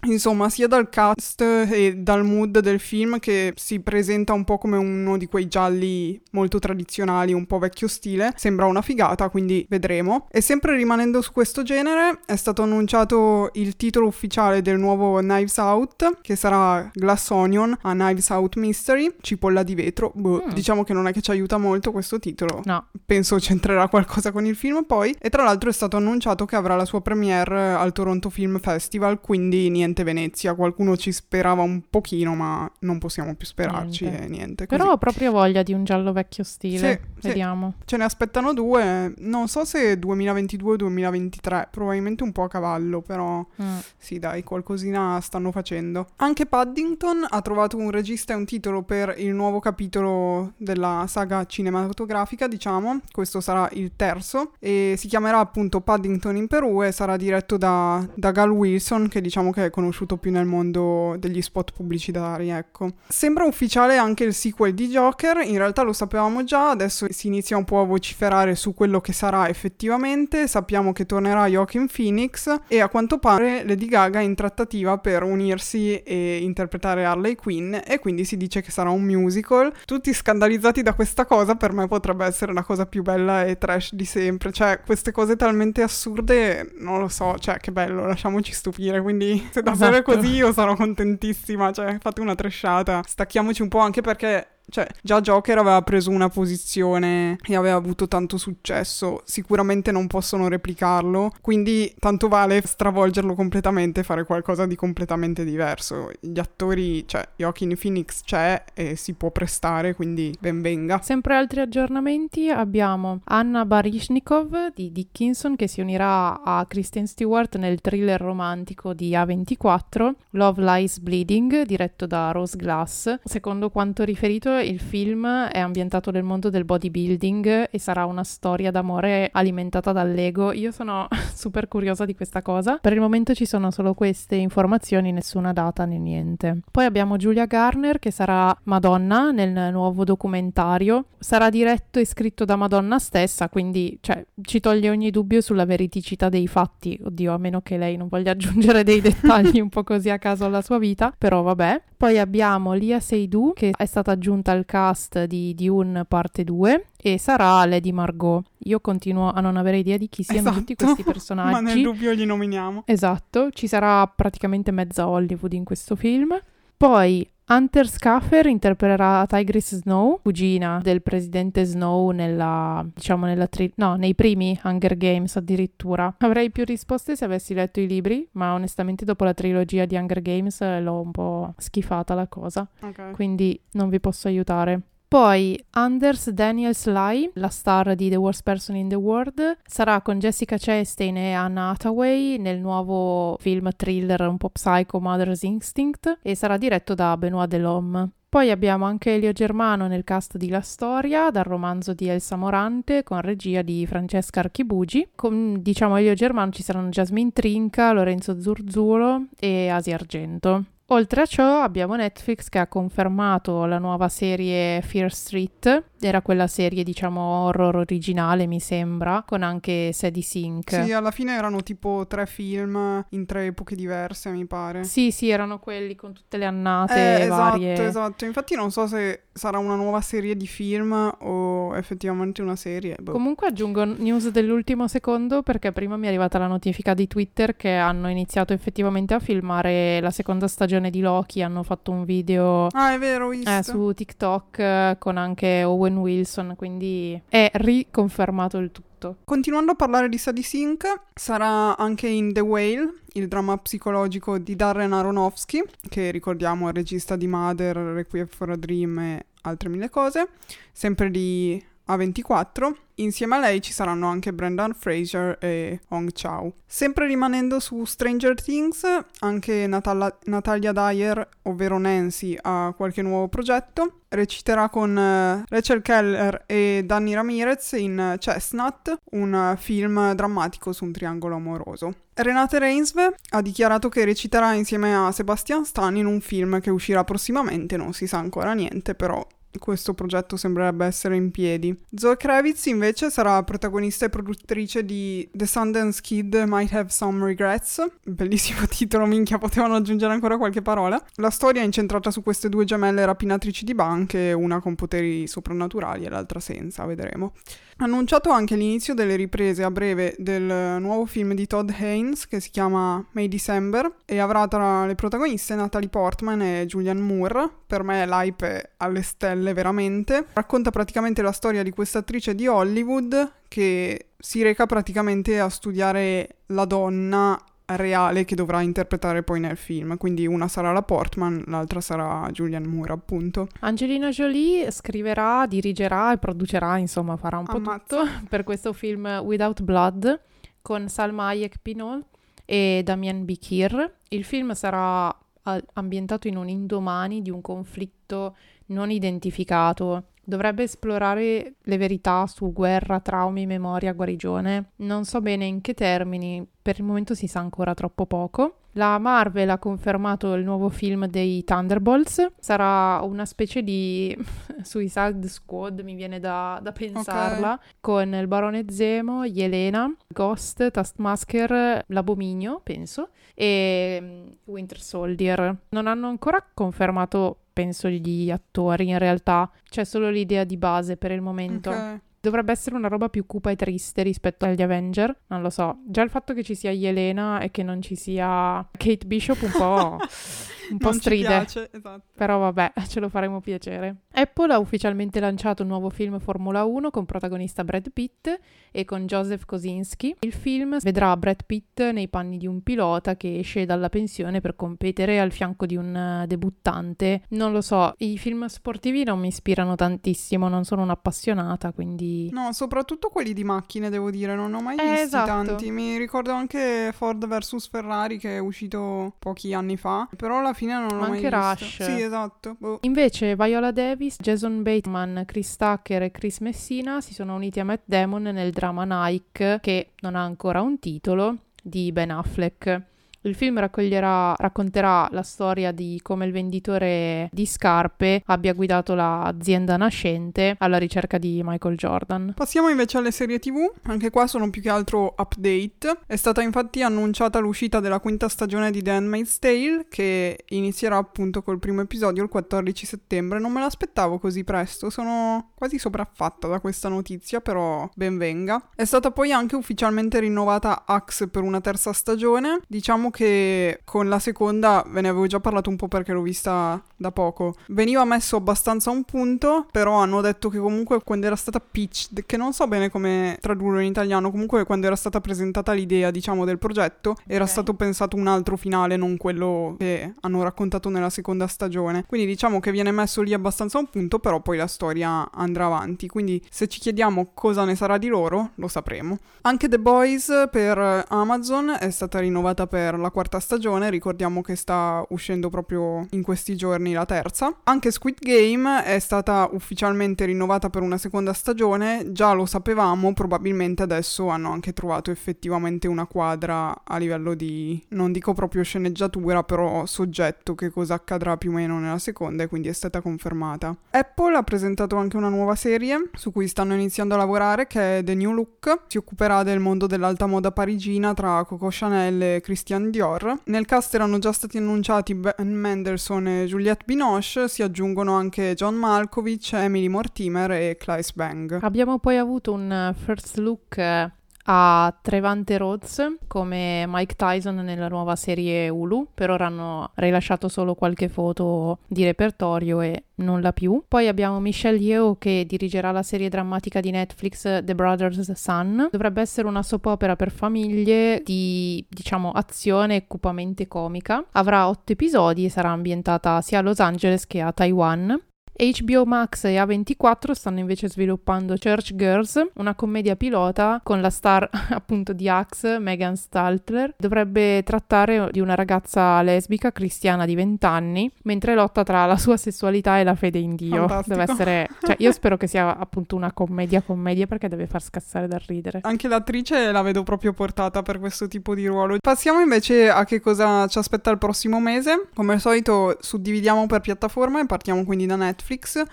insomma 0.03 0.49
sia 0.49 0.69
dal 0.69 0.89
cast 0.89 1.41
e 1.41 1.95
dal 1.97 2.25
mood 2.25 2.59
del 2.61 2.79
film 2.79 3.19
che 3.19 3.53
si 3.57 3.81
presenta 3.81 4.33
un 4.33 4.45
po' 4.45 4.59
come 4.59 4.77
uno 4.77 5.17
di 5.17 5.27
quei 5.27 5.49
gialli 5.49 6.21
molto 6.31 6.53
molto 6.53 6.59
tradizionali, 6.59 7.33
un 7.33 7.47
po' 7.47 7.59
vecchio 7.59 7.89
stile. 7.89 8.33
Sembra 8.37 8.67
una 8.67 8.83
figata, 8.83 9.29
quindi 9.31 9.65
vedremo. 9.69 10.27
E 10.31 10.41
sempre 10.41 10.77
rimanendo 10.77 11.23
su 11.23 11.33
questo 11.33 11.63
genere, 11.63 12.21
è 12.27 12.37
stato 12.37 12.63
annunciato 12.63 13.51
il 13.55 13.77
titolo 13.77 14.07
ufficiale 14.07 14.61
del 14.61 14.79
nuovo 14.79 15.19
Knives 15.19 15.57
Out, 15.57 16.19
che 16.21 16.37
sarà 16.37 16.91
Glass 16.93 17.31
Onion 17.31 17.77
a 17.83 17.93
Knives 17.93 18.29
Out 18.31 18.57
Mystery, 18.57 19.15
cipolla 19.21 19.63
di 19.63 19.75
vetro. 19.75 20.13
Boh, 20.15 20.45
mm. 20.47 20.53
Diciamo 20.53 20.85
che 20.85 20.93
non 20.93 21.07
è 21.07 21.13
che 21.13 21.23
ci 21.23 21.31
aiuta 21.31 21.57
molto 21.59 21.93
questo 21.93 22.19
titolo. 22.19 22.61
No. 22.65 22.89
Penso 23.07 23.37
c'entrerà 23.37 23.89
qualcosa 23.89 24.33
con 24.33 24.45
il 24.45 24.57
film 24.57 24.85
poi. 24.85 25.15
E 25.19 25.31
tra 25.31 25.45
l'altro 25.45 25.71
è 25.71 25.73
stato 25.73 25.97
annunciato 25.97 26.45
che 26.45 26.57
avrà 26.57 26.77
la 26.77 26.85
sua 26.85 27.01
premiere 27.01 27.73
al 27.73 27.93
Toronto 27.93 28.31
Film 28.31 28.59
Festival, 28.59 29.21
quindi 29.23 29.71
niente 29.71 30.03
Venezia. 30.05 30.55
Qualcuno 30.55 30.97
ci 30.99 31.13
sperava 31.13 31.63
un 31.63 31.83
pochino, 31.89 32.35
ma 32.35 32.71
non 32.81 32.99
possiamo 32.99 33.35
più 33.35 33.47
sperarci 33.47 34.05
Niente. 34.05 34.23
e 34.25 34.29
niente. 34.29 34.67
così. 34.67 34.81
Però 34.81 34.93
ho 34.93 34.99
proprio 34.99 35.31
voglia 35.33 35.63
di 35.63 35.73
un 35.73 35.85
giallo 35.85 36.13
vecchio 36.13 36.45
stile. 36.45 37.01
Sì, 37.15 37.21
sì. 37.21 37.29
Vediamo. 37.29 37.75
Ce 37.87 37.97
ne 37.97 38.05
aspettano 38.05 38.53
due, 38.53 39.15
non 39.19 39.49
so 39.49 39.65
se 39.65 39.99
2022 39.99 40.73
o 40.73 40.77
2023, 40.77 41.69
probabilmente 41.71 42.23
un 42.23 42.33
po' 42.33 42.43
a 42.43 42.49
cavallo, 42.49 43.01
però 43.01 43.45
Mm. 43.63 43.79
sì 43.97 44.19
dai, 44.19 44.43
qualcosina 44.43 45.19
stanno 45.23 45.51
facendo. 45.53 46.09
Anche 46.17 46.45
Paddington 46.47 47.27
ha 47.29 47.41
trovato 47.41 47.77
un 47.77 47.91
regista 47.91 48.33
e 48.33 48.37
un 48.37 48.45
titolo 48.45 48.83
per 48.83 49.15
il 49.19 49.33
nuovo 49.35 49.61
capitolo 49.61 50.53
della 50.57 51.05
saga 51.09 51.45
cinematografica, 51.47 52.49
diciamo, 52.49 53.01
questo 53.13 53.41
sarà 53.41 53.69
il 53.73 53.93
terzo, 53.97 54.53
e 54.59 54.95
si 54.99 55.07
chiamerà 55.09 55.39
appunto 55.39 55.81
Paddington 55.81 56.37
in 56.37 56.47
Perù 56.49 56.83
e 56.83 56.93
sarà 56.93 57.17
diretto 57.17 57.57
da, 57.57 58.05
da 58.15 58.31
Gal 58.33 58.51
Wilson, 58.51 59.02
che 59.09 59.21
diciamo 59.21 59.51
che 59.51 59.67
è 59.67 59.71
conosciuto 59.71 60.17
più 60.17 60.31
nel 60.31 60.47
mondo 60.47 61.17
degli 61.19 61.43
spot 61.43 61.73
pubblicitari, 61.73 62.51
ecco. 62.51 62.93
Sembra 63.09 63.45
ufficiale 63.45 63.97
anche 63.97 64.25
il 64.25 64.35
sequel 64.35 64.75
di 64.75 64.89
Joker, 64.89 65.43
in 65.45 65.59
realtà 65.59 65.83
lo 65.83 65.93
sapevamo 65.93 66.45
già, 66.45 66.71
adesso 66.71 67.07
si 67.11 67.27
inizia 67.27 67.57
un 67.57 67.65
po' 67.65 67.81
a 67.81 67.85
vociferare 67.85 68.55
su 68.55 68.75
quello 68.75 69.01
che 69.01 69.13
sarà 69.13 69.49
effettivamente, 69.49 70.49
sappiamo 70.49 70.93
che 70.93 71.07
tornerà 71.07 71.47
Joaquin 71.47 71.87
Phoenix 71.87 72.55
e 72.69 72.81
a 72.81 72.89
quanto 72.89 73.19
pare 73.19 73.65
Lady 73.65 73.87
Gaga 73.87 74.21
è 74.21 74.23
in 74.23 74.35
trattativa 74.35 74.99
per 74.99 75.23
unirsi 75.23 75.97
e 75.97 76.39
interpretare 76.43 77.05
Harley 77.05 77.35
Quinn 77.35 77.75
e 77.85 77.99
quindi 77.99 78.25
si 78.25 78.37
dice 78.37 78.63
che 78.63 78.71
sarà 78.71 78.91
un 78.91 79.03
musical. 79.03 79.73
Tutti 79.85 80.13
scandalizzati 80.13 80.83
da 80.83 80.95
questa 80.95 81.25
cosa, 81.25 81.55
per 81.55 81.73
me 81.73 81.87
potrebbe 81.87 82.25
essere 82.25 82.53
la 82.53 82.63
cosa 82.63 82.87
più 82.87 83.03
bella 83.03 83.45
e 83.45 83.59
trash 83.59 83.95
di 83.95 84.05
sempre, 84.05 84.53
cioè 84.53 84.81
queste 84.85 85.13
cose 85.13 85.37
talmente 85.37 85.83
assurde, 85.83 86.73
non 86.79 87.01
lo 87.01 87.09
so, 87.09 87.37
cioè 87.39 87.59
che 87.59 87.73
bello, 87.73 88.07
lasciamoci 88.07 88.53
stupire, 88.53 88.92
quindi 89.01 89.49
se 89.51 89.63
davvero 89.63 89.97
è 89.97 90.01
Esatto. 90.01 90.15
così 90.15 90.35
io 90.35 90.53
sarò 90.53 90.75
contentissima, 90.75 91.73
cioè 91.73 91.99
fate 92.01 92.21
una 92.21 92.35
trashata, 92.35 93.03
stacchiamoci 93.07 93.63
un 93.63 93.69
po' 93.69 93.79
anche 93.79 94.01
perché 94.01 94.52
cioè, 94.73 94.87
già 95.03 95.21
Joker 95.21 95.59
aveva 95.59 95.83
preso 95.83 96.09
una 96.09 96.31
posizione 96.31 97.37
e 97.47 97.55
aveva 97.55 97.77
avuto 97.77 98.09
tanto 98.09 98.39
successo, 98.39 99.21
sicuramente 99.27 99.93
non 99.93 100.07
possono 100.07 100.49
replicarlo, 100.49 101.31
quindi 101.43 101.95
tanto 101.99 102.29
vale 102.29 102.63
stravolgerlo 102.65 103.35
completamente 103.35 104.01
e 104.01 104.03
fare 104.03 104.25
qualcosa 104.25 104.65
di 104.65 104.75
completamente 104.75 105.45
diverso. 105.45 106.11
Gli 106.19 106.39
attori, 106.39 107.07
cioè, 107.07 107.29
Joaquin 107.37 107.77
Phoenix 107.79 108.23
c'è 108.25 108.65
e 108.73 108.97
si 108.97 109.13
può 109.13 109.31
prestare, 109.31 109.95
quindi 109.95 110.35
ben 110.41 110.63
venga. 110.63 111.03
Sempre 111.03 111.37
altri 111.37 111.61
aggiornamenti 111.61 112.49
abbiamo 112.49 113.21
Anna 113.25 113.67
Baryshnikov 113.67 114.73
di 114.75 114.91
Dickinson 114.91 115.55
che 115.55 115.69
si 115.69 115.83
unirà 115.83 116.43
a 116.43 116.65
Kristen 116.67 117.07
Stewart 117.07 117.57
nel 117.57 117.83
thriller 117.83 118.23
romantico 118.23 118.95
di 118.95 119.11
A24 119.11 120.13
Love 120.31 120.63
Lies 120.63 120.99
Bleeding 120.99 121.67
diretto 121.67 122.07
da 122.07 122.31
Rose 122.31 122.57
Glass. 122.57 123.19
Secondo 123.23 123.69
quanto 123.69 124.03
riferito 124.05 124.61
il 124.63 124.81
film 124.81 125.27
è 125.27 125.59
ambientato 125.59 126.11
nel 126.11 126.23
mondo 126.23 126.51
del 126.51 126.65
bodybuilding 126.65 127.69
e 127.71 127.79
sarà 127.79 128.07
una 128.07 128.25
storia 128.25 128.71
d'amore 128.71 129.29
alimentata 129.33 129.93
dall'ego. 129.93 130.53
Io 130.53 130.71
sono 130.71 131.09
super 131.35 131.69
curiosa 131.69 132.05
di 132.05 132.15
questa 132.15 132.43
cosa. 132.43 132.79
Per 132.79 132.93
il 132.93 133.01
momento 133.01 133.35
ci 133.35 133.47
sono 133.47 133.71
solo 133.71 133.95
queste 133.95 134.37
informazioni, 134.37 135.13
nessuna 135.13 135.53
data 135.53 135.85
né 135.85 135.99
niente. 135.99 136.61
Poi 136.71 136.85
abbiamo 136.85 137.17
Julia 137.17 137.47
Garner 137.47 137.99
che 137.99 138.11
sarà 138.11 138.57
Madonna 138.65 139.31
nel 139.31 139.73
nuovo 139.73 140.05
documentario. 140.05 141.07
Sarà 141.19 141.51
diretto 141.51 141.99
e 141.99 142.07
scritto 142.07 142.45
da 142.45 142.57
Madonna 142.57 142.99
stessa, 142.99 143.49
quindi 143.49 143.99
cioè, 144.01 144.25
ci 144.43 144.61
toglie 144.61 144.91
ogni 144.91 145.11
dubbio 145.11 145.41
sulla 145.41 145.65
veridicità 145.65 146.29
dei 146.29 146.49
fatti. 146.49 146.99
Oddio, 147.05 147.33
a 147.33 147.39
meno 147.39 147.61
che 147.61 147.77
lei 147.77 147.97
non 147.97 148.09
voglia 148.09 148.33
aggiungere 148.33 148.83
dei 148.83 149.01
dettagli 149.03 149.61
un 149.61 149.69
po' 149.69 149.85
così 149.85 150.11
a 150.11 150.19
caso 150.19 150.45
alla 150.45 150.63
sua 150.63 150.79
vita, 150.79 151.15
però 151.17 151.43
vabbè. 151.43 151.83
Poi 152.03 152.19
abbiamo 152.19 152.73
Lia 152.73 152.99
Seydoux 152.99 153.55
che 153.55 153.71
è 153.77 153.87
stata 153.87 154.11
aggiunta 154.11 154.42
al 154.51 154.65
cast 154.65 155.25
di 155.25 155.55
Dune 155.55 156.05
parte 156.05 156.45
2 156.45 156.87
e 156.97 157.19
sarà 157.19 157.65
Lady 157.65 157.93
Margot. 157.93 158.45
Io 158.65 158.81
continuo 158.81 159.31
a 159.31 159.41
non 159.41 159.57
avere 159.57 159.79
idea 159.79 159.97
di 159.97 160.09
chi 160.09 160.23
siano 160.23 160.53
tutti 160.53 160.73
Esatto, 160.73 160.85
questi 160.85 161.03
personaggi. 161.05 161.53
Ma 161.53 161.61
nel 161.61 161.83
dubbio 161.83 162.13
li 162.13 162.25
nominiamo. 162.25 162.83
Esatto, 162.87 163.51
ci 163.51 163.67
sarà 163.67 164.07
praticamente 164.07 164.71
mezza 164.71 165.09
Hollywood 165.09 165.53
in 165.53 165.65
questo 165.65 165.97
film. 165.97 166.39
Poi 166.77 167.29
Hunter 167.55 167.87
Scaffer 167.87 168.47
interpreterà 168.47 169.27
Tigris 169.27 169.77
Snow, 169.77 170.21
cugina 170.23 170.81
del 170.83 171.03
presidente 171.03 171.65
Snow 171.65 172.11
nella, 172.11 172.83
diciamo, 172.95 173.27
nella 173.27 173.47
tri- 173.47 173.71
no, 173.77 173.97
nei 173.97 174.15
primi 174.15 174.59
Hunger 174.63 174.97
Games 174.97 175.37
addirittura. 175.37 176.15
Avrei 176.21 176.51
più 176.51 176.65
risposte 176.65 177.15
se 177.15 177.27
avessi 177.27 177.53
letto 177.53 177.79
i 177.81 177.87
libri, 177.87 178.27
ma 178.33 178.55
onestamente 178.55 179.05
dopo 179.05 179.25
la 179.25 179.35
trilogia 179.35 179.85
di 179.85 179.97
Hunger 179.97 180.23
Games 180.23 180.61
l'ho 180.81 181.01
un 181.01 181.11
po' 181.11 181.53
schifata 181.59 182.15
la 182.15 182.27
cosa, 182.27 182.67
Ok. 182.81 183.11
quindi 183.13 183.61
non 183.73 183.91
vi 183.91 184.01
posso 184.01 184.29
aiutare. 184.29 184.81
Poi 185.13 185.63
Anders 185.73 186.31
Daniels 186.31 186.87
Lai, 186.87 187.31
la 187.35 187.51
star 187.51 187.95
di 187.95 188.09
The 188.09 188.17
Worst 188.17 188.43
Person 188.43 188.77
in 188.77 188.89
the 188.89 188.95
World, 188.95 189.59
sarà 189.63 190.01
con 190.01 190.19
Jessica 190.19 190.57
Chastain 190.59 191.15
e 191.19 191.33
Anna 191.35 191.69
Hathaway 191.69 192.39
nel 192.39 192.59
nuovo 192.59 193.37
film 193.39 193.69
thriller 193.77 194.23
un 194.23 194.39
po' 194.39 194.49
psycho 194.49 195.01
Mother's 195.01 195.43
Instinct 195.43 196.21
e 196.23 196.35
sarà 196.35 196.57
diretto 196.57 196.95
da 196.95 197.15
Benoit 197.19 197.47
Delhomme. 197.47 198.09
Poi 198.27 198.51
abbiamo 198.51 198.87
anche 198.87 199.17
Elio 199.17 199.33
Germano 199.33 199.87
nel 199.87 200.03
cast 200.03 200.39
di 200.39 200.49
La 200.49 200.63
Storia, 200.63 201.31
dal 201.31 201.45
romanzo 201.45 201.93
di 201.93 202.09
Elsa 202.09 202.37
Morante, 202.37 203.03
con 203.03 203.21
regia 203.21 203.61
di 203.61 203.85
Francesca 203.85 204.41
Archibugi. 204.41 205.11
Con, 205.15 205.61
diciamo, 205.61 205.99
Elio 205.99 206.15
Germano 206.15 206.53
ci 206.53 206.63
saranno 206.63 206.89
Jasmine 206.89 207.33
Trinca, 207.33 207.93
Lorenzo 207.93 208.41
Zurzulo 208.41 209.27
e 209.39 209.69
Asia 209.69 209.95
Argento. 209.95 210.65
Oltre 210.87 211.23
a 211.23 211.27
ciò 211.27 211.63
abbiamo 211.63 211.95
Netflix 211.97 212.49
che 212.49 212.59
ha 212.59 212.67
confermato 212.67 213.65
la 213.65 213.79
nuova 213.79 214.09
serie 214.09 214.83
Fear 214.83 215.11
Street, 215.11 215.85
era 215.99 216.21
quella 216.21 216.47
serie 216.49 216.83
diciamo 216.83 217.21
horror 217.47 217.77
originale 217.77 218.47
mi 218.47 218.61
sembra, 218.61 219.23
con 219.27 219.43
anche 219.43 219.93
Sadie 219.95 220.23
Sink. 220.23 220.83
Sì, 220.85 220.93
alla 220.93 221.11
fine 221.13 221.35
erano 221.35 221.63
tipo 221.63 222.05
tre 222.07 222.27
film 222.27 223.07
in 223.11 223.25
tre 223.25 223.47
epoche 223.47 223.75
diverse, 223.75 224.31
mi 224.31 224.45
pare. 224.45 224.85
Sì, 224.85 225.13
sì, 225.13 225.31
erano 225.31 225.61
quelli 225.61 225.95
con 225.95 226.13
tutte 226.13 226.37
le 226.37 226.45
annate 226.45 226.95
Eh, 226.95 227.23
esatto, 227.23 227.43
varie. 227.59 227.87
esatto. 227.87 228.25
Infatti 228.27 228.55
non 228.55 228.71
so 228.71 228.87
se 228.87 229.23
sarà 229.33 229.57
una 229.59 229.77
nuova 229.77 230.03
serie 230.03 230.37
di 230.37 230.47
film 230.47 230.93
o 231.21 231.75
effettivamente 231.77 232.43
una 232.43 232.57
serie. 232.57 232.97
boh. 233.01 233.13
Comunque 233.13 233.47
aggiungo 233.47 233.85
news 233.85 234.29
dell'ultimo 234.29 234.89
secondo 234.89 235.43
perché 235.43 235.73
prima 235.73 235.97
mi 235.97 236.05
è 236.05 236.09
arrivata 236.09 236.39
la 236.39 236.49
notifica 236.49 236.93
di 236.93 237.07
Twitter 237.07 237.57
che 237.57 237.71
hanno 237.77 238.09
iniziato 238.11 238.53
effettivamente 238.53 239.15
a 239.15 239.21
filmare 239.21 239.99
la 240.03 240.11
seconda 240.11 240.49
stagione 240.49 240.72
di 240.91 241.01
Loki, 241.01 241.43
hanno 241.43 241.63
fatto 241.63 241.91
un 241.91 242.05
video 242.05 242.69
Ah, 242.73 242.97
vero, 242.99 243.33
eh, 243.33 243.63
su 243.63 243.93
TikTok 243.93 244.59
eh, 244.59 244.97
con 244.99 245.17
anche 245.17 245.65
Owen 245.65 245.97
Wilson, 245.97 246.55
quindi 246.57 247.21
è 247.29 247.51
riconfermato 247.55 248.59
il 248.59 248.71
tutto. 248.71 249.17
Continuando 249.25 249.73
a 249.73 249.75
parlare 249.75 250.09
di 250.09 250.19
Sadie 250.19 250.43
Sink, 250.43 251.01
sarà 251.15 251.77
anche 251.77 252.07
in 252.07 252.33
The 252.33 252.41
Whale, 252.41 252.95
il 253.15 253.29
dramma 253.29 253.57
psicologico 253.59 254.39
di 254.39 254.55
Darren 254.55 254.93
Aronofsky, 254.93 255.63
che 255.89 256.11
ricordiamo 256.11 256.67
è 256.67 256.69
il 256.69 256.77
regista 256.77 257.17
di 257.17 257.27
Mother, 257.27 257.77
Requiem 257.77 258.27
for 258.27 258.51
a 258.51 258.57
Dream 258.57 258.99
e 258.99 259.27
altre 259.43 259.69
mille 259.69 259.91
cose, 259.91 260.29
sempre 260.73 261.11
di 261.11 261.63
A24. 261.89 262.73
Insieme 262.97 263.37
a 263.37 263.41
lei 263.41 263.63
ci 263.63 263.73
saranno 263.73 264.07
anche 264.07 264.33
Brendan 264.33 264.75
Fraser 264.75 265.39
e 265.41 265.81
Hong 265.89 266.13
Chow. 266.13 266.53
Sempre 266.67 267.07
rimanendo 267.07 267.59
su 267.59 267.85
Stranger 267.85 268.41
Things, 268.41 268.83
anche 269.21 269.67
Natala- 269.67 270.19
Natalia 270.25 270.73
Dyer, 270.73 271.27
ovvero 271.43 271.79
Nancy, 271.79 272.37
ha 272.41 272.73
qualche 272.77 273.03
nuovo 273.03 273.29
progetto. 273.29 274.01
Reciterà 274.09 274.69
con 274.69 274.97
eh, 274.97 275.45
Rachel 275.49 275.81
Keller 275.81 276.45
e 276.47 276.83
Danny 276.85 277.15
Ramirez 277.15 277.73
in 277.73 278.17
Chestnut, 278.19 278.95
un 279.13 279.55
film 279.59 280.13
drammatico 280.13 280.73
su 280.73 280.85
un 280.85 280.93
triangolo 280.93 281.37
amoroso. 281.37 281.95
Renate 282.15 282.59
Reinsve 282.59 283.15
ha 283.31 283.41
dichiarato 283.41 283.89
che 283.89 284.05
reciterà 284.05 284.53
insieme 284.53 284.95
a 284.95 285.11
Sebastian 285.13 285.65
Stan 285.65 285.97
in 285.97 286.05
un 286.05 286.21
film 286.21 286.61
che 286.61 286.71
uscirà 286.71 287.05
prossimamente, 287.05 287.79
non 287.79 287.95
si 287.95 288.07
sa 288.07 288.19
ancora 288.19 288.53
niente, 288.53 288.95
però 288.95 289.27
questo 289.59 289.95
progetto 289.95 290.37
sembrerebbe 290.37 290.87
essere 290.87 291.17
in 291.17 291.31
piedi. 291.31 291.77
Zoe 291.95 292.17
Kravitz 292.17 292.67
invece 292.67 293.11
sarà 293.11 293.43
protagonista 293.43 294.07
e 294.07 294.09
produttrice 294.09 294.85
di 294.85 295.29
The 295.33 295.47
Sundance 295.47 296.01
Kid 296.01 296.45
Might 296.47 296.73
Have 296.73 296.91
Some 296.91 297.25
Regrets. 297.25 297.85
Bellissimo 298.05 298.67
titolo, 298.69 299.07
minchia, 299.07 299.39
potevano 299.39 299.75
aggiungere 299.75 300.13
ancora 300.13 300.37
qualche 300.37 300.63
parola. 300.63 301.03
La 301.17 301.31
storia 301.31 301.63
è 301.63 301.65
incentrata 301.65 302.11
su 302.11 302.23
queste 302.23 302.49
due 302.49 302.65
gemelle 302.65 303.05
rapinatrici 303.05 303.65
di 303.65 303.75
banche, 303.75 304.33
una 304.33 304.61
con 304.61 304.75
poteri 304.75 305.27
soprannaturali 305.27 306.05
e 306.05 306.09
l'altra 306.09 306.41
senza, 306.41 306.85
vedremo. 306.85 307.33
Annunciato 307.79 308.31
anche 308.31 308.55
l'inizio 308.55 308.95
delle 308.95 309.17
riprese 309.17 309.63
a 309.63 309.71
breve 309.71 310.15
del 310.19 310.77
nuovo 310.81 311.07
film 311.07 311.35
di 311.35 311.47
Todd 311.47 311.71
Haynes 311.71 312.27
che 312.27 312.39
si 312.41 312.51
chiama 312.51 313.05
May 313.13 313.29
December 313.29 313.91
e 314.05 314.19
avrà 314.19 314.47
tra 314.47 314.87
le 314.87 314.95
protagoniste 314.95 315.55
Natalie 315.55 315.89
Portman 315.89 316.43
e 316.43 316.67
Julianne 316.67 317.01
Moore. 317.01 317.51
Per 317.67 317.83
me 317.83 318.07
l'hype 318.07 318.47
è 318.47 318.71
alle 318.79 319.03
stelle 319.03 319.53
veramente. 319.53 320.27
Racconta 320.33 320.71
praticamente 320.71 321.23
la 321.23 321.33
storia 321.33 321.63
di 321.63 321.71
questa 321.71 321.99
attrice 321.99 322.35
di 322.35 322.47
Hollywood 322.47 323.33
che 323.49 324.07
si 324.19 324.43
reca 324.43 324.67
praticamente 324.67 325.41
a 325.41 325.49
studiare 325.49 326.37
la 326.47 326.65
donna 326.65 327.43
reale 327.67 328.25
che 328.25 328.35
dovrà 328.35 328.61
interpretare 328.61 329.23
poi 329.23 329.41
nel 329.41 329.57
film. 329.57 329.97
Quindi 329.97 330.27
una 330.27 330.49
sarà 330.49 330.73
la 330.73 330.83
Portman, 330.83 331.45
l'altra 331.47 331.81
sarà 331.81 332.29
Julian 332.31 332.65
Moore, 332.65 332.93
appunto. 332.93 333.49
Angelina 333.61 334.11
Jolie 334.11 334.71
scriverà, 334.71 335.47
dirigerà 335.47 336.13
e 336.13 336.19
producerà, 336.19 336.77
insomma, 336.79 337.17
farà 337.17 337.39
un 337.39 337.45
po' 337.45 337.57
Ammazza. 337.57 338.03
tutto 338.03 338.11
per 338.29 338.45
questo 338.45 338.73
film 338.73 339.07
Without 339.25 339.63
Blood 339.63 340.21
con 340.61 340.89
Salma 340.89 341.27
Hayek 341.29 341.57
Pinol 341.63 342.05
e 342.45 342.83
Damien 342.85 343.25
Bikir. 343.25 343.95
Il 344.09 344.25
film 344.25 344.53
sarà 344.53 345.07
a- 345.09 345.63
ambientato 345.75 346.29
in 346.29 346.37
un 346.37 346.49
indomani 346.49 347.23
di 347.23 347.31
un 347.31 347.41
conflitto 347.41 348.37
non 348.67 348.91
identificato. 348.91 350.05
Dovrebbe 350.25 350.63
esplorare 350.63 351.55
le 351.61 351.77
verità 351.77 352.27
su 352.27 352.53
guerra, 352.53 353.01
traumi, 353.01 353.47
memoria, 353.47 353.93
guarigione. 353.93 354.73
Non 354.77 355.05
so 355.05 355.21
bene 355.21 355.47
in 355.47 355.61
che 355.61 355.75
termini, 355.75 356.47
per 356.63 356.79
il 356.79 356.85
momento 356.85 357.15
si 357.15 357.27
sa 357.27 357.41
ancora 357.41 357.75
troppo 357.75 358.07
poco. 358.07 358.62
La 358.73 358.99
Marvel 358.99 359.51
ha 359.51 359.59
confermato 359.59 360.33
il 360.35 360.45
nuovo 360.45 360.71
film 360.71 361.07
dei 361.07 361.45
Thunderbolts. 361.45 362.33
Sarà 362.39 363.01
una 363.03 363.27
specie 363.27 363.63
di 363.63 364.17
Suicide 364.63 365.29
Squad, 365.29 365.81
mi 365.81 365.95
viene 365.95 366.19
da, 366.21 366.59
da 366.63 366.73
pensarla, 366.73 367.61
con 367.81 368.15
il 368.15 368.27
Barone 368.27 368.65
Zemo, 368.69 369.25
Yelena, 369.25 369.95
Ghost, 370.09 370.71
Taskmasker, 370.71 371.85
l'Abominio, 371.89 372.61
penso, 372.63 373.11
e 373.35 373.99
mm, 374.01 374.27
Winter 374.45 374.81
Soldier. 374.81 375.57
Non 375.71 375.87
hanno 375.87 376.09
ancora 376.09 376.43
confermato, 376.55 377.41
penso, 377.53 377.89
gli 377.89 378.31
attori 378.31 378.89
in 378.89 378.99
realtà. 378.99 379.51
C'è 379.69 379.85
solo 379.85 380.09
l'idea 380.09 380.45
di 380.45 380.57
base 380.57 380.97
per 380.97 381.11
il 381.11 381.21
momento. 381.21 381.71
Ok. 381.71 382.01
Dovrebbe 382.23 382.53
essere 382.53 382.77
una 382.77 382.87
roba 382.87 383.09
più 383.09 383.27
cupa 383.27 383.51
e 383.51 383.57
triste 383.57 384.05
rispetto 384.05 384.45
agli 384.45 384.63
Avenger. 384.63 385.13
Non 385.27 385.43
lo 385.43 385.51
so. 385.51 385.81
Già 385.87 386.03
il 386.03 386.09
fatto 386.09 386.35
che 386.35 386.45
ci 386.45 386.55
sia 386.55 386.71
Yelena 386.71 387.41
e 387.41 387.51
che 387.51 387.65
non 387.65 387.83
ci 387.83 387.97
sia 387.97 388.65
Kate 388.71 389.07
Bishop 389.07 389.43
un 389.43 389.51
po', 389.51 389.99
un 390.71 390.79
po' 390.79 390.91
non 390.91 390.95
stride. 390.95 391.27
piace, 391.27 391.69
esatto. 391.73 392.05
Però 392.15 392.39
vabbè, 392.39 392.75
ce 392.87 393.01
lo 393.01 393.09
faremo 393.09 393.41
piacere. 393.41 394.03
Apple 394.13 394.53
ha 394.53 394.61
ufficialmente 394.61 395.19
lanciato 395.19 395.63
un 395.63 395.69
nuovo 395.71 395.91
film 395.91 396.21
Formula 396.21 396.63
1 396.63 396.93
con 396.93 397.07
protagonista 397.07 397.65
Brad 397.65 397.91
Pitt 397.91 398.39
e 398.73 398.85
con 398.85 399.07
Joseph 399.07 399.45
Kosinski. 399.45 400.17
Il 400.21 400.33
film 400.33 400.79
vedrà 400.81 401.17
Brad 401.17 401.45
Pitt 401.47 401.81
nei 401.93 402.09
panni 402.09 402.39
di 402.39 402.47
un 402.47 402.63
pilota 402.63 403.17
che 403.17 403.39
esce 403.39 403.65
dalla 403.67 403.89
pensione 403.89 404.41
per 404.41 404.57
competere 404.57 405.21
al 405.21 405.31
fianco 405.31 405.67
di 405.67 405.77
un 405.77 405.95
eh, 405.95 406.27
debuttante. 406.27 407.23
Non 407.29 407.53
lo 407.53 407.61
so, 407.61 407.95
i 407.99 408.19
film 408.19 408.47
sportivi 408.47 409.05
non 409.05 409.19
mi 409.21 409.29
ispirano 409.29 409.75
tantissimo, 409.75 410.49
non 410.49 410.65
sono 410.65 410.83
un'appassionata, 410.83 411.73
quindi... 411.73 412.31
No, 412.33 412.53
soprattutto 412.53 413.09
quelli 413.09 413.33
di 413.33 413.45
macchine, 413.45 413.91
devo 413.91 414.11
dire, 414.11 414.35
non 414.35 414.53
ho 414.55 414.61
mai 414.61 414.77
Eh, 414.79 414.83
visti 414.83 415.01
esatto. 415.03 415.27
tanti. 415.27 415.71
Mi 415.71 415.97
ricordo 415.99 416.33
anche 416.33 416.91
Ford 416.95 417.27
vs 417.27 417.69
Ferrari 417.69 418.19
che 418.19 418.37
è 418.37 418.39
uscito 418.39 419.15
pochi 419.19 419.53
anni 419.55 419.77
fa, 419.77 420.09
però 420.17 420.39
alla 420.39 420.53
fine 420.55 420.73
non 420.75 420.89
l'ho 420.89 420.97
Ma 420.97 421.09
mai 421.09 421.25
anche 421.25 421.29
visto. 421.29 421.65
Rush. 421.65 421.83
Sì, 421.83 422.03
esatto. 422.03 422.57
Boh. 422.59 422.79
Invece 422.83 423.37
Viola 423.37 423.71
Davis, 423.73 424.17
Jason 424.19 424.63
Bateman, 424.63 425.25
Chris 425.27 425.57
Tucker 425.57 426.03
e 426.03 426.11
Chris 426.11 426.39
Messina 426.41 427.01
si 427.01 427.13
sono 427.15 427.35
uniti 427.35 427.61
a 427.61 427.65
Matt 427.65 427.83
Damon 427.85 428.23
nel 428.23 428.53
drama 428.63 429.09
Nike, 429.09 429.59
che 429.61 429.91
non 430.03 430.15
ha 430.15 430.23
ancora 430.23 430.61
un 430.61 430.79
titolo, 430.79 431.37
di 431.61 431.91
Ben 431.91 432.13
Affleck. 432.13 432.83
Il 433.25 433.37
film 433.37 433.61
racconterà 433.61 435.07
la 435.11 435.23
storia 435.23 435.71
di 435.71 436.01
come 436.03 436.27
il 436.27 436.33
venditore 436.33 437.29
di 437.31 437.47
scarpe 437.47 438.21
abbia 438.27 438.53
guidato 438.53 438.97
l'azienda 438.97 439.77
nascente 439.77 440.57
alla 440.59 440.77
ricerca 440.77 441.19
di 441.19 441.41
Michael 441.45 441.77
Jordan. 441.77 442.33
Passiamo 442.35 442.69
invece 442.69 442.99
alle 442.99 443.13
serie 443.13 443.39
TV, 443.39 443.71
anche 443.83 444.11
qua 444.11 444.27
sono 444.27 444.51
più 444.51 444.61
che 444.61 444.71
altro 444.71 445.15
update. 445.17 446.01
È 446.05 446.17
stata 446.17 446.43
infatti 446.43 446.83
annunciata 446.83 447.39
l'uscita 447.39 447.79
della 447.79 448.01
quinta 448.01 448.29
stagione 448.29 448.73
di 448.73 448.83
The 448.83 448.91
Handmaid's 448.91 449.39
Tale, 449.39 449.87
che 449.89 450.45
inizierà 450.49 450.97
appunto 450.97 451.45
col 451.45 451.61
primo 451.61 451.83
episodio 451.83 452.25
il 452.25 452.29
14 452.29 452.87
settembre. 452.87 453.39
Non 453.39 453.53
me 453.53 453.61
l'aspettavo 453.61 454.19
così 454.19 454.43
presto, 454.43 454.91
sono 454.91 455.53
quasi 455.55 455.79
sopraffatta 455.79 456.49
da 456.49 456.59
questa 456.59 456.89
notizia, 456.89 457.41
però 457.41 457.89
ben 457.95 458.19
venga. 458.19 458.71
È 458.75 458.85
stata 458.85 459.13
poi 459.13 459.31
anche 459.31 459.55
ufficialmente 459.55 460.19
rinnovata 460.19 460.83
Axe 460.87 461.29
per 461.29 461.43
una 461.43 461.61
terza 461.61 461.93
stagione. 461.93 462.59
Diciamo 462.67 463.11
che 463.13 463.83
con 463.85 464.09
la 464.09 464.19
seconda 464.19 464.85
ve 464.89 465.01
ne 465.03 465.09
avevo 465.09 465.27
già 465.29 465.39
parlato 465.39 465.71
un 465.71 465.77
po' 465.77 465.87
perché 465.87 466.13
l'ho 466.13 466.23
vista 466.23 466.83
da 466.97 467.13
poco. 467.13 467.55
Veniva 467.69 468.05
messo 468.05 468.35
abbastanza 468.37 468.91
a 468.91 468.93
un 468.93 469.05
punto, 469.05 469.67
però 469.71 469.95
hanno 469.95 470.21
detto 470.21 470.49
che 470.49 470.59
comunque 470.59 471.01
quando 471.05 471.27
era 471.27 471.37
stata 471.37 471.61
pitched, 471.61 472.25
che 472.27 472.37
non 472.37 472.53
so 472.53 472.67
bene 472.67 472.91
come 472.91 473.39
tradurlo 473.41 473.79
in 473.79 473.87
italiano, 473.87 474.31
comunque 474.33 474.65
quando 474.65 474.87
era 474.87 474.97
stata 474.97 475.21
presentata 475.21 475.73
l'idea, 475.73 476.11
diciamo, 476.11 476.45
del 476.45 476.59
progetto, 476.59 477.15
era 477.27 477.45
Ok. 477.45 477.51
stato 477.51 477.75
pensato 477.75 478.17
un 478.17 478.27
altro 478.27 478.57
finale, 478.57 478.97
non 478.97 479.17
quello 479.17 479.77
che 479.79 480.15
hanno 480.21 480.43
raccontato 480.43 480.89
nella 480.89 481.11
seconda 481.11 481.47
stagione. 481.47 482.05
Quindi 482.07 482.27
diciamo 482.27 482.59
che 482.59 482.73
viene 482.73 482.91
messo 482.91 483.23
lì 483.23 483.35
abbastanza 483.35 483.79
a 483.79 483.83
un 483.83 483.89
punto, 483.89 484.19
però 484.19 484.41
poi 484.41 484.57
la 484.57 484.67
storia 484.67 485.31
andrà 485.31 485.67
avanti. 485.67 486.09
Quindi 486.09 486.43
se 486.51 486.67
ci 486.69 486.81
chiediamo 486.81 487.31
cosa 487.35 487.65
ne 487.65 487.75
sarà 487.77 487.99
di 487.99 488.09
loro, 488.09 488.51
lo 488.55 488.69
sapremo. 488.69 489.19
Anche 489.43 489.69
The 489.69 489.79
Boys 489.79 490.49
per 490.51 491.05
Amazon 491.09 491.77
è 491.79 491.91
stata 491.91 492.19
rinnovata 492.21 492.67
per 492.67 492.99
la 493.03 493.11
quarta 493.11 493.39
stagione, 493.41 493.91
ricordiamo 493.91 494.41
che 494.41 494.57
sta 494.57 495.05
uscendo 495.11 495.51
proprio 495.51 496.07
in 496.11 496.23
questi 496.23 496.57
giorni 496.57 496.95
la 496.95 497.05
terza. 497.05 497.55
Anche 497.65 497.91
Squid 497.91 498.19
Game 498.19 498.83
è 498.85 498.99
stata 498.99 499.49
ufficialmente 499.53 500.25
rinnovata 500.25 500.71
per 500.71 500.81
una 500.81 500.97
seconda 500.97 501.35
stagione, 501.35 502.13
già 502.13 502.33
lo 502.33 502.47
sapevamo, 502.47 503.13
probabilmente 503.13 503.83
adesso 503.83 504.29
hanno 504.29 504.51
anche 504.51 504.73
trovato 504.73 505.11
effettivamente 505.11 505.89
una 505.89 506.07
quadra 506.07 506.83
a 506.85 506.97
livello 506.97 507.35
di, 507.35 507.85
non 507.89 508.13
dico 508.13 508.33
proprio 508.33 508.63
sceneggiatura, 508.63 509.43
però 509.43 509.85
soggetto, 509.85 510.55
che 510.55 510.71
cosa 510.71 510.95
accadrà 510.95 511.37
più 511.37 511.51
o 511.51 511.55
meno 511.55 511.79
nella 511.79 511.99
seconda 511.99 512.45
e 512.45 512.47
quindi 512.47 512.69
è 512.69 512.73
stata 512.73 513.01
confermata. 513.01 513.77
Apple 513.91 514.37
ha 514.37 514.43
presentato 514.43 514.97
anche 514.97 515.17
una 515.17 515.29
nuova 515.29 515.57
serie 515.57 516.11
su 516.15 516.31
cui 516.31 516.47
stanno 516.47 516.75
iniziando 516.75 517.15
a 517.15 517.19
lavorare 517.19 517.67
che 517.67 517.99
è 517.99 518.03
The 518.05 518.15
New 518.15 518.33
Look, 518.33 518.83
si 518.87 518.97
occuperà 518.97 519.43
del 519.43 519.59
mondo 519.59 519.87
dell'alta 519.87 520.27
moda 520.27 520.53
parigina 520.53 521.13
tra 521.15 521.45
Coco 521.45 521.69
Chanel 521.71 522.23
e 522.23 522.41
Christian 522.41 522.91
Dior. 522.93 523.41
Nel 523.47 523.65
cast 523.65 523.95
erano 523.95 524.19
già 524.19 524.31
stati 524.31 524.59
annunciati 524.59 525.15
Ben 525.15 525.35
Mendelssohn 525.49 526.29
e 526.29 526.47
Juliette 526.47 526.85
Binoche, 526.85 527.49
si 527.49 527.63
aggiungono 527.63 528.15
anche 528.15 528.55
John 528.55 528.77
Malkovich, 528.77 529.55
Emily 529.55 529.89
Mortimer 529.89 530.53
e 530.53 530.77
Claes 530.79 531.13
Bang. 531.15 531.59
Abbiamo 531.63 531.99
poi 531.99 532.19
avuto 532.19 532.53
un 532.53 532.71
eh, 532.71 532.95
first 532.95 533.39
look 533.39 533.77
eh, 533.79 534.13
a 534.45 534.97
Trevante 535.01 535.57
Rhodes 535.57 536.17
come 536.27 536.85
Mike 536.87 537.15
Tyson 537.15 537.57
nella 537.57 537.89
nuova 537.89 538.17
serie 538.17 538.69
Hulu. 538.69 539.09
Per 539.15 539.31
ora 539.31 539.47
hanno 539.47 539.91
rilasciato 539.95 540.49
solo 540.49 540.75
qualche 540.75 541.09
foto 541.09 541.79
di 541.87 542.05
repertorio 542.05 542.81
e 542.81 543.05
nulla 543.17 543.53
più. 543.53 543.83
Poi 543.87 544.09
abbiamo 544.09 544.41
Michelle 544.41 544.79
Yeoh 544.79 545.17
che 545.17 545.45
dirigerà 545.47 545.91
la 545.91 546.03
serie 546.03 546.29
drammatica 546.29 546.81
di 546.81 546.91
Netflix 546.91 547.43
The 547.63 547.75
Brothers 547.75 548.33
Sun. 548.33 548.89
Dovrebbe 548.91 549.21
essere 549.21 549.47
una 549.47 549.63
soap 549.63 549.87
opera 549.87 550.17
per 550.17 550.31
famiglie 550.31 551.23
di, 551.25 551.85
diciamo, 551.89 552.31
azione 552.33 553.07
cupamente 553.07 553.69
comica. 553.69 554.25
Avrà 554.33 554.69
otto 554.69 554.93
episodi 554.93 555.45
e 555.45 555.51
sarà 555.51 555.71
ambientata 555.71 556.41
sia 556.41 556.59
a 556.59 556.63
Los 556.63 556.81
Angeles 556.81 557.27
che 557.27 557.41
a 557.41 557.53
Taiwan. 557.53 558.21
HBO 558.55 559.05
Max 559.05 559.45
e 559.45 559.57
A24 559.57 560.33
stanno 560.33 560.59
invece 560.61 560.89
sviluppando 560.89 561.57
Church 561.59 561.95
Girls, 561.95 562.41
una 562.55 562.75
commedia 562.75 563.17
pilota 563.17 563.81
con 563.83 564.01
la 564.01 564.11
star 564.11 564.49
appunto 564.71 565.13
di 565.13 565.29
Axe, 565.29 565.79
Megan 565.79 566.17
Staltler. 566.17 566.95
Dovrebbe 566.97 567.63
trattare 567.65 568.29
di 568.31 568.41
una 568.41 568.55
ragazza 568.55 569.23
lesbica 569.23 569.73
cristiana 569.73 570.27
di 570.27 570.35
20 570.35 570.67
anni 570.67 571.11
mentre 571.23 571.55
lotta 571.55 571.83
tra 571.83 572.05
la 572.07 572.17
sua 572.17 572.37
sessualità 572.37 572.99
e 572.99 573.05
la 573.05 573.15
fede 573.15 573.39
in 573.39 573.57
Dio. 573.57 573.89
Fantastico. 573.89 574.17
Deve 574.17 574.33
essere, 574.33 574.69
cioè 574.81 574.97
io 574.99 575.13
spero 575.13 575.37
che 575.37 575.47
sia 575.47 575.77
appunto 575.77 576.15
una 576.15 576.33
commedia 576.33 576.83
commedia 576.83 577.27
perché 577.27 577.49
deve 577.49 577.67
far 577.67 577.83
scassare 577.83 578.29
dal 578.29 578.43
ridere. 578.47 578.81
Anche 578.83 579.09
l'attrice 579.09 579.73
la 579.73 579.83
vedo 579.83 580.03
proprio 580.03 580.33
portata 580.33 580.83
per 580.83 580.99
questo 580.99 581.27
tipo 581.27 581.55
di 581.55 581.67
ruolo. 581.67 581.97
Passiamo 582.01 582.41
invece 582.41 582.91
a 582.91 583.05
che 583.05 583.21
cosa 583.21 583.67
ci 583.67 583.79
aspetta 583.79 584.11
il 584.11 584.19
prossimo 584.19 584.61
mese. 584.61 585.09
Come 585.15 585.33
al 585.33 585.41
solito 585.41 585.97
suddividiamo 585.99 586.67
per 586.67 586.81
piattaforma 586.81 587.41
e 587.41 587.47
partiamo 587.47 587.85
quindi 587.85 588.07
da 588.07 588.17
Netflix. 588.17 588.42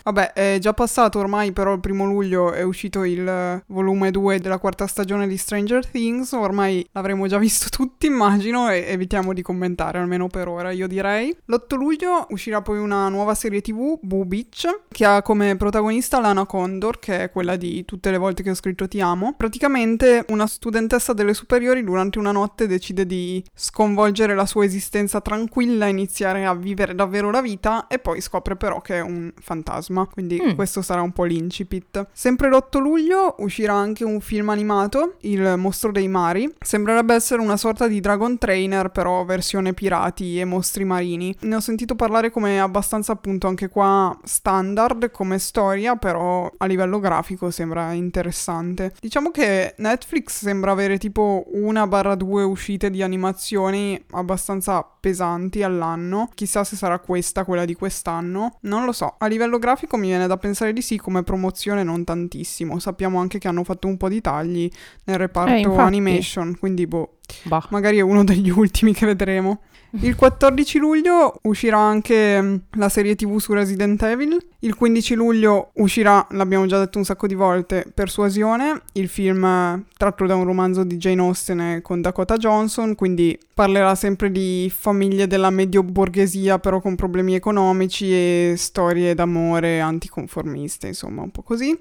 Vabbè, 0.04 0.34
è 0.34 0.58
già 0.60 0.74
passato 0.74 1.20
ormai, 1.20 1.52
però 1.52 1.74
il 1.74 1.80
primo 1.80 2.06
luglio 2.06 2.52
è 2.52 2.62
uscito 2.62 3.04
il 3.04 3.28
eh, 3.28 3.64
volume 3.68 4.12
2 4.12 4.40
della 4.40 4.58
quarta 4.60 4.88
stagione 4.88 5.28
di 5.28 5.38
Stranger 5.38 5.86
Things. 5.86 6.32
Ormai 6.32 6.88
l'avremo 6.92 7.28
già 7.28 7.38
visto 7.38 7.68
tutti, 7.70 8.08
immagino, 8.08 8.70
e 8.70 8.86
evitiamo 8.88 9.34
di 9.34 9.42
commentare, 9.42 10.00
almeno 10.00 10.28
per 10.28 10.48
ora, 10.48 10.72
io 10.72 10.88
direi. 10.88 11.36
L'8 11.46 11.76
luglio 11.76 12.28
uscirà 12.30 12.62
poi 12.62 12.78
una 12.80 13.10
nuova 13.10 13.36
serie 13.36 13.62
TV, 13.62 14.00
Boo 14.02 14.26
Beach, 14.26 14.84
che 14.90 15.06
ha 15.06 15.22
come 15.22 15.56
protagonista 15.56 16.20
Lana 16.20 16.46
Condor, 16.46 17.00
che 17.00 17.24
è 17.24 17.32
quella 17.32 17.56
di 17.56 17.86
tutte 17.86 18.12
le 18.12 18.18
volte 18.18 18.44
che 18.44 18.52
ho 18.52 18.56
scritto 18.56 18.88
Ti 18.88 19.02
amo. 19.02 19.34
Praticamente 19.36 20.26
una 20.30 20.48
studentessa 20.48 21.14
delle 21.14 21.34
superiori 21.34 21.84
durante 21.84 22.20
una 22.20 22.32
notte 22.32 22.68
decide 22.68 23.06
di 23.06 23.44
sconvolgere 23.54 24.36
la 24.36 24.46
sua 24.46 24.66
esistenza 24.66 25.22
tranquilla, 25.22 25.88
iniziare 25.88 26.46
a 26.46 26.54
vivere 26.54 26.96
davvero 26.96 27.32
la 27.32 27.42
vita 27.42 27.88
e 27.88 28.00
poi 28.00 28.22
scopre 28.22 28.56
però 28.56 28.82
che 28.82 28.98
è 28.98 29.02
un 29.02 29.32
fantasma, 29.40 30.06
quindi 30.06 30.42
Mm. 30.42 30.56
questo 30.56 30.82
sarà 30.82 31.02
un 31.02 31.12
po' 31.12 31.24
l'incipit. 31.24 32.08
Sempre 32.12 32.50
l'8 32.50 32.80
luglio 32.80 33.36
uscirà 33.40 33.74
anche 33.74 34.04
un 34.04 34.20
film 34.22 34.50
animato, 34.50 35.16
Il 35.22 35.56
mostro 35.58 35.92
dei 35.92 36.08
mari. 36.08 36.52
Sembrerebbe 36.60 37.14
essere 37.14 37.42
una 37.42 37.58
sorta 37.58 37.88
di 37.88 38.00
Dragon 38.00 38.38
Trainer, 38.38 38.90
però 38.90 39.24
versione 39.26 39.74
pirati 39.74 40.40
e 40.40 40.46
mostri 40.46 40.86
marini. 40.86 41.36
Ne 41.42 41.56
ho 41.56 41.60
sentito 41.60 41.96
parlare 41.96 42.30
come 42.32 42.60
abbastanza 42.60 43.12
appunto 43.12 43.48
anche 43.48 43.68
qua 43.70 44.18
standard 44.24 45.12
come 45.12 45.40
storia, 45.40 45.96
però 45.96 46.50
a 46.58 46.66
livello 46.66 47.00
grafico 47.00 47.52
sembra 47.52 47.92
interessante. 47.94 48.94
Diciamo 49.00 49.32
che 49.32 49.74
Netflix 49.78 50.42
sembra 50.42 50.72
avere 50.72 50.98
tipo 50.98 51.46
una 51.54 51.88
barra 51.88 52.16
due 52.16 52.44
uscite 52.44 52.90
di 52.90 53.02
animazioni 53.02 54.02
abbastanza 54.12 54.86
pesanti 55.00 55.64
all'anno. 55.64 56.30
Chissà 56.36 56.64
se 56.64 56.76
sarà 56.76 57.00
questa 57.00 57.44
quella 57.46 57.66
di 57.66 57.74
quest'anno. 57.76 58.58
Non 58.62 58.86
lo 58.86 58.92
so. 58.92 59.16
A 59.18 59.28
livello 59.30 59.58
grafico 59.60 59.96
mi 59.96 60.08
viene 60.08 60.28
da 60.28 60.36
pensare 60.38 60.74
di 60.74 60.82
sì, 60.82 60.98
come 60.98 61.24
promozione 61.24 61.84
non 61.84 62.04
tantissimo. 62.04 62.80
Sappiamo 62.80 63.20
anche 63.20 63.40
che 63.40 63.48
hanno 63.48 63.64
fatto 63.64 63.88
un 63.88 63.96
po' 63.96 64.10
di 64.10 64.20
tagli 64.20 64.70
nel 65.06 65.18
reparto 65.18 65.52
Eh, 65.74 65.80
animation, 65.80 66.58
quindi 66.60 66.86
boh, 66.86 67.19
Bah. 67.44 67.66
magari 67.70 67.98
è 67.98 68.02
uno 68.02 68.24
degli 68.24 68.50
ultimi 68.50 68.94
che 68.94 69.06
vedremo. 69.06 69.62
Il 69.92 70.16
14 70.16 70.78
luglio 70.78 71.40
uscirà 71.44 71.80
anche 71.80 72.62
la 72.74 72.90
serie 72.90 73.16
TV 73.16 73.40
su 73.40 73.54
Resident 73.54 74.02
Evil. 74.04 74.38
Il 74.60 74.76
15 74.76 75.16
luglio 75.16 75.72
uscirà, 75.76 76.28
l'abbiamo 76.32 76.68
già 76.68 76.78
detto 76.78 77.00
un 77.00 77.06
sacco 77.06 77.26
di 77.26 77.34
volte, 77.34 77.86
Persuasione, 77.92 78.84
il 78.94 79.08
film 79.08 79.84
tratto 79.98 80.26
da 80.28 80.36
un 80.36 80.44
romanzo 80.44 80.84
di 80.84 80.98
Jane 80.98 81.22
Austen 81.22 81.80
con 81.82 82.02
Dakota 82.02 82.38
Johnson, 82.38 82.94
quindi 82.94 83.38
parlerà 83.52 83.96
sempre 83.96 84.32
di 84.32 84.72
famiglie 84.74 85.26
della 85.26 85.50
medio 85.50 85.82
borghesia 85.82 86.60
però 86.60 86.82
con 86.82 86.96
problemi 86.96 87.34
economici 87.34 88.12
e 88.12 88.54
storie 88.58 89.16
d'amore 89.16 89.80
anticonformiste, 89.80 90.86
insomma, 90.86 91.24
un 91.24 91.32
po' 91.32 91.42
così. 91.42 91.76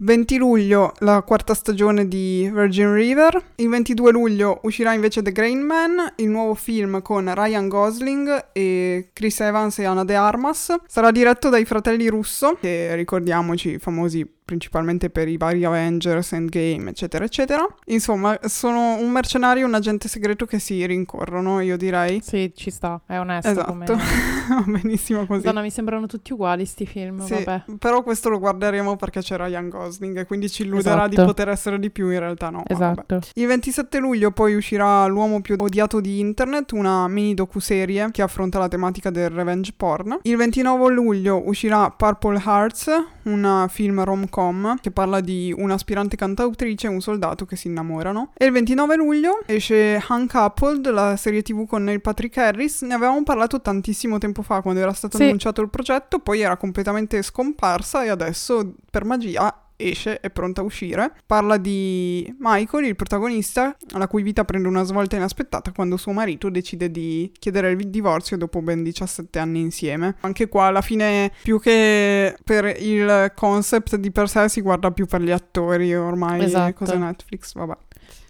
20 0.00 0.36
luglio 0.36 0.92
la 1.00 1.22
quarta 1.22 1.54
stagione 1.54 2.06
di 2.06 2.48
Virgin 2.52 2.92
River. 2.92 3.42
Il 3.56 3.68
22 3.68 4.12
luglio 4.12 4.60
uscirà 4.62 4.92
invece 4.92 5.22
The 5.22 5.32
Grain 5.32 5.58
Man, 5.58 6.12
il 6.16 6.28
nuovo 6.28 6.54
film 6.54 7.02
con 7.02 7.32
Ryan 7.34 7.66
Gosling 7.66 8.50
e 8.52 9.10
Chris 9.12 9.40
Evans 9.40 9.76
e 9.80 9.84
Ana 9.86 10.04
de 10.04 10.14
Armas. 10.14 10.72
Sarà 10.86 11.10
diretto 11.10 11.48
dai 11.48 11.64
fratelli 11.64 12.06
Russo, 12.06 12.56
che 12.60 12.94
ricordiamoci 12.94 13.78
famosi 13.78 14.37
principalmente 14.48 15.10
per 15.10 15.28
i 15.28 15.36
vari 15.36 15.62
Avengers, 15.66 16.32
Endgame, 16.32 16.88
eccetera, 16.88 17.22
eccetera. 17.22 17.66
Insomma, 17.88 18.38
sono 18.44 18.94
un 18.94 19.10
mercenario 19.10 19.64
e 19.64 19.66
un 19.68 19.74
agente 19.74 20.08
segreto 20.08 20.46
che 20.46 20.58
si 20.58 20.86
rincorrono, 20.86 21.60
io 21.60 21.76
direi. 21.76 22.22
Sì, 22.22 22.50
ci 22.56 22.70
sta, 22.70 22.98
è 23.04 23.18
onesto 23.18 23.50
Esatto, 23.50 23.66
come... 23.72 23.84
Va 24.48 24.64
benissimo 24.66 25.26
così. 25.26 25.44
Madonna, 25.44 25.60
mi 25.60 25.70
sembrano 25.70 26.06
tutti 26.06 26.32
uguali 26.32 26.64
sti 26.64 26.86
film, 26.86 27.22
Sì, 27.26 27.34
vabbè. 27.44 27.64
però 27.78 28.02
questo 28.02 28.30
lo 28.30 28.38
guarderemo 28.38 28.96
perché 28.96 29.20
c'è 29.20 29.36
Ryan 29.36 29.68
Gosling 29.68 30.16
e 30.20 30.24
quindi 30.24 30.48
ci 30.48 30.62
illuderà 30.62 31.06
di 31.06 31.12
Esatto. 31.12 31.28
poter 31.28 31.48
essere 31.50 31.78
di 31.78 31.90
più, 31.90 32.08
in 32.10 32.18
realtà 32.18 32.48
no. 32.48 32.62
Esatto. 32.66 33.18
Il 33.34 33.46
27 33.46 33.98
luglio 33.98 34.30
poi 34.30 34.54
uscirà 34.54 35.04
L'uomo 35.06 35.42
più 35.42 35.56
odiato 35.58 36.00
di 36.00 36.20
internet, 36.20 36.72
una 36.72 37.06
mini 37.08 37.34
docuserie 37.34 38.08
che 38.10 38.22
affronta 38.22 38.58
la 38.58 38.68
tematica 38.68 39.10
del 39.10 39.28
revenge 39.28 39.74
porn. 39.76 40.20
Il 40.22 40.36
29 40.38 40.90
luglio 40.90 41.46
uscirà 41.46 41.90
Purple 41.90 42.40
Hearts, 42.42 42.90
un 43.28 43.66
film 43.68 44.02
rom-com 44.02 44.76
che 44.80 44.90
parla 44.90 45.20
di 45.20 45.54
un'aspirante 45.56 46.16
cantautrice 46.16 46.86
e 46.86 46.90
un 46.90 47.00
soldato 47.00 47.44
che 47.44 47.56
si 47.56 47.68
innamorano. 47.68 48.32
E 48.36 48.46
il 48.46 48.52
29 48.52 48.96
luglio 48.96 49.38
esce 49.46 50.02
Uncoupled, 50.08 50.90
la 50.90 51.16
serie 51.16 51.42
tv 51.42 51.66
con 51.66 51.84
Neil 51.84 52.00
Patrick 52.00 52.36
Harris. 52.38 52.82
Ne 52.82 52.94
avevamo 52.94 53.22
parlato 53.22 53.60
tantissimo 53.60 54.18
tempo 54.18 54.42
fa 54.42 54.60
quando 54.62 54.80
era 54.80 54.92
stato 54.92 55.16
Sì. 55.16 55.24
annunciato 55.24 55.60
il 55.60 55.68
progetto, 55.70 56.18
poi 56.18 56.40
era 56.40 56.56
completamente 56.56 57.22
scomparsa 57.22 58.04
e 58.04 58.08
adesso 58.08 58.74
per 58.90 59.04
magia 59.04 59.54
esce, 59.78 60.20
è 60.20 60.28
pronta 60.30 60.60
a 60.60 60.64
uscire. 60.64 61.12
Parla 61.24 61.56
di 61.56 62.34
Michael, 62.38 62.84
il 62.86 62.96
protagonista, 62.96 63.76
la 63.96 64.08
cui 64.08 64.22
vita 64.22 64.44
prende 64.44 64.68
una 64.68 64.82
svolta 64.82 65.16
inaspettata 65.16 65.72
quando 65.72 65.96
suo 65.96 66.12
marito 66.12 66.50
decide 66.50 66.90
di 66.90 67.30
chiedere 67.38 67.70
il 67.70 67.88
divorzio 67.88 68.36
dopo 68.36 68.60
ben 68.60 68.82
17 68.82 69.38
anni 69.38 69.60
insieme. 69.60 70.16
Anche 70.20 70.48
qua 70.48 70.64
alla 70.66 70.80
fine 70.82 71.32
più 71.42 71.60
che 71.60 72.36
per 72.44 72.76
il 72.80 73.32
concept 73.34 73.96
di 73.96 74.10
per 74.10 74.28
sé 74.28 74.48
si 74.48 74.60
guarda 74.60 74.90
più 74.90 75.06
per 75.06 75.22
gli 75.22 75.30
attori 75.30 75.94
ormai 75.94 76.42
Esatto. 76.42 76.72
cose 76.74 76.96
Netflix, 76.96 77.54
vabbè. 77.54 77.76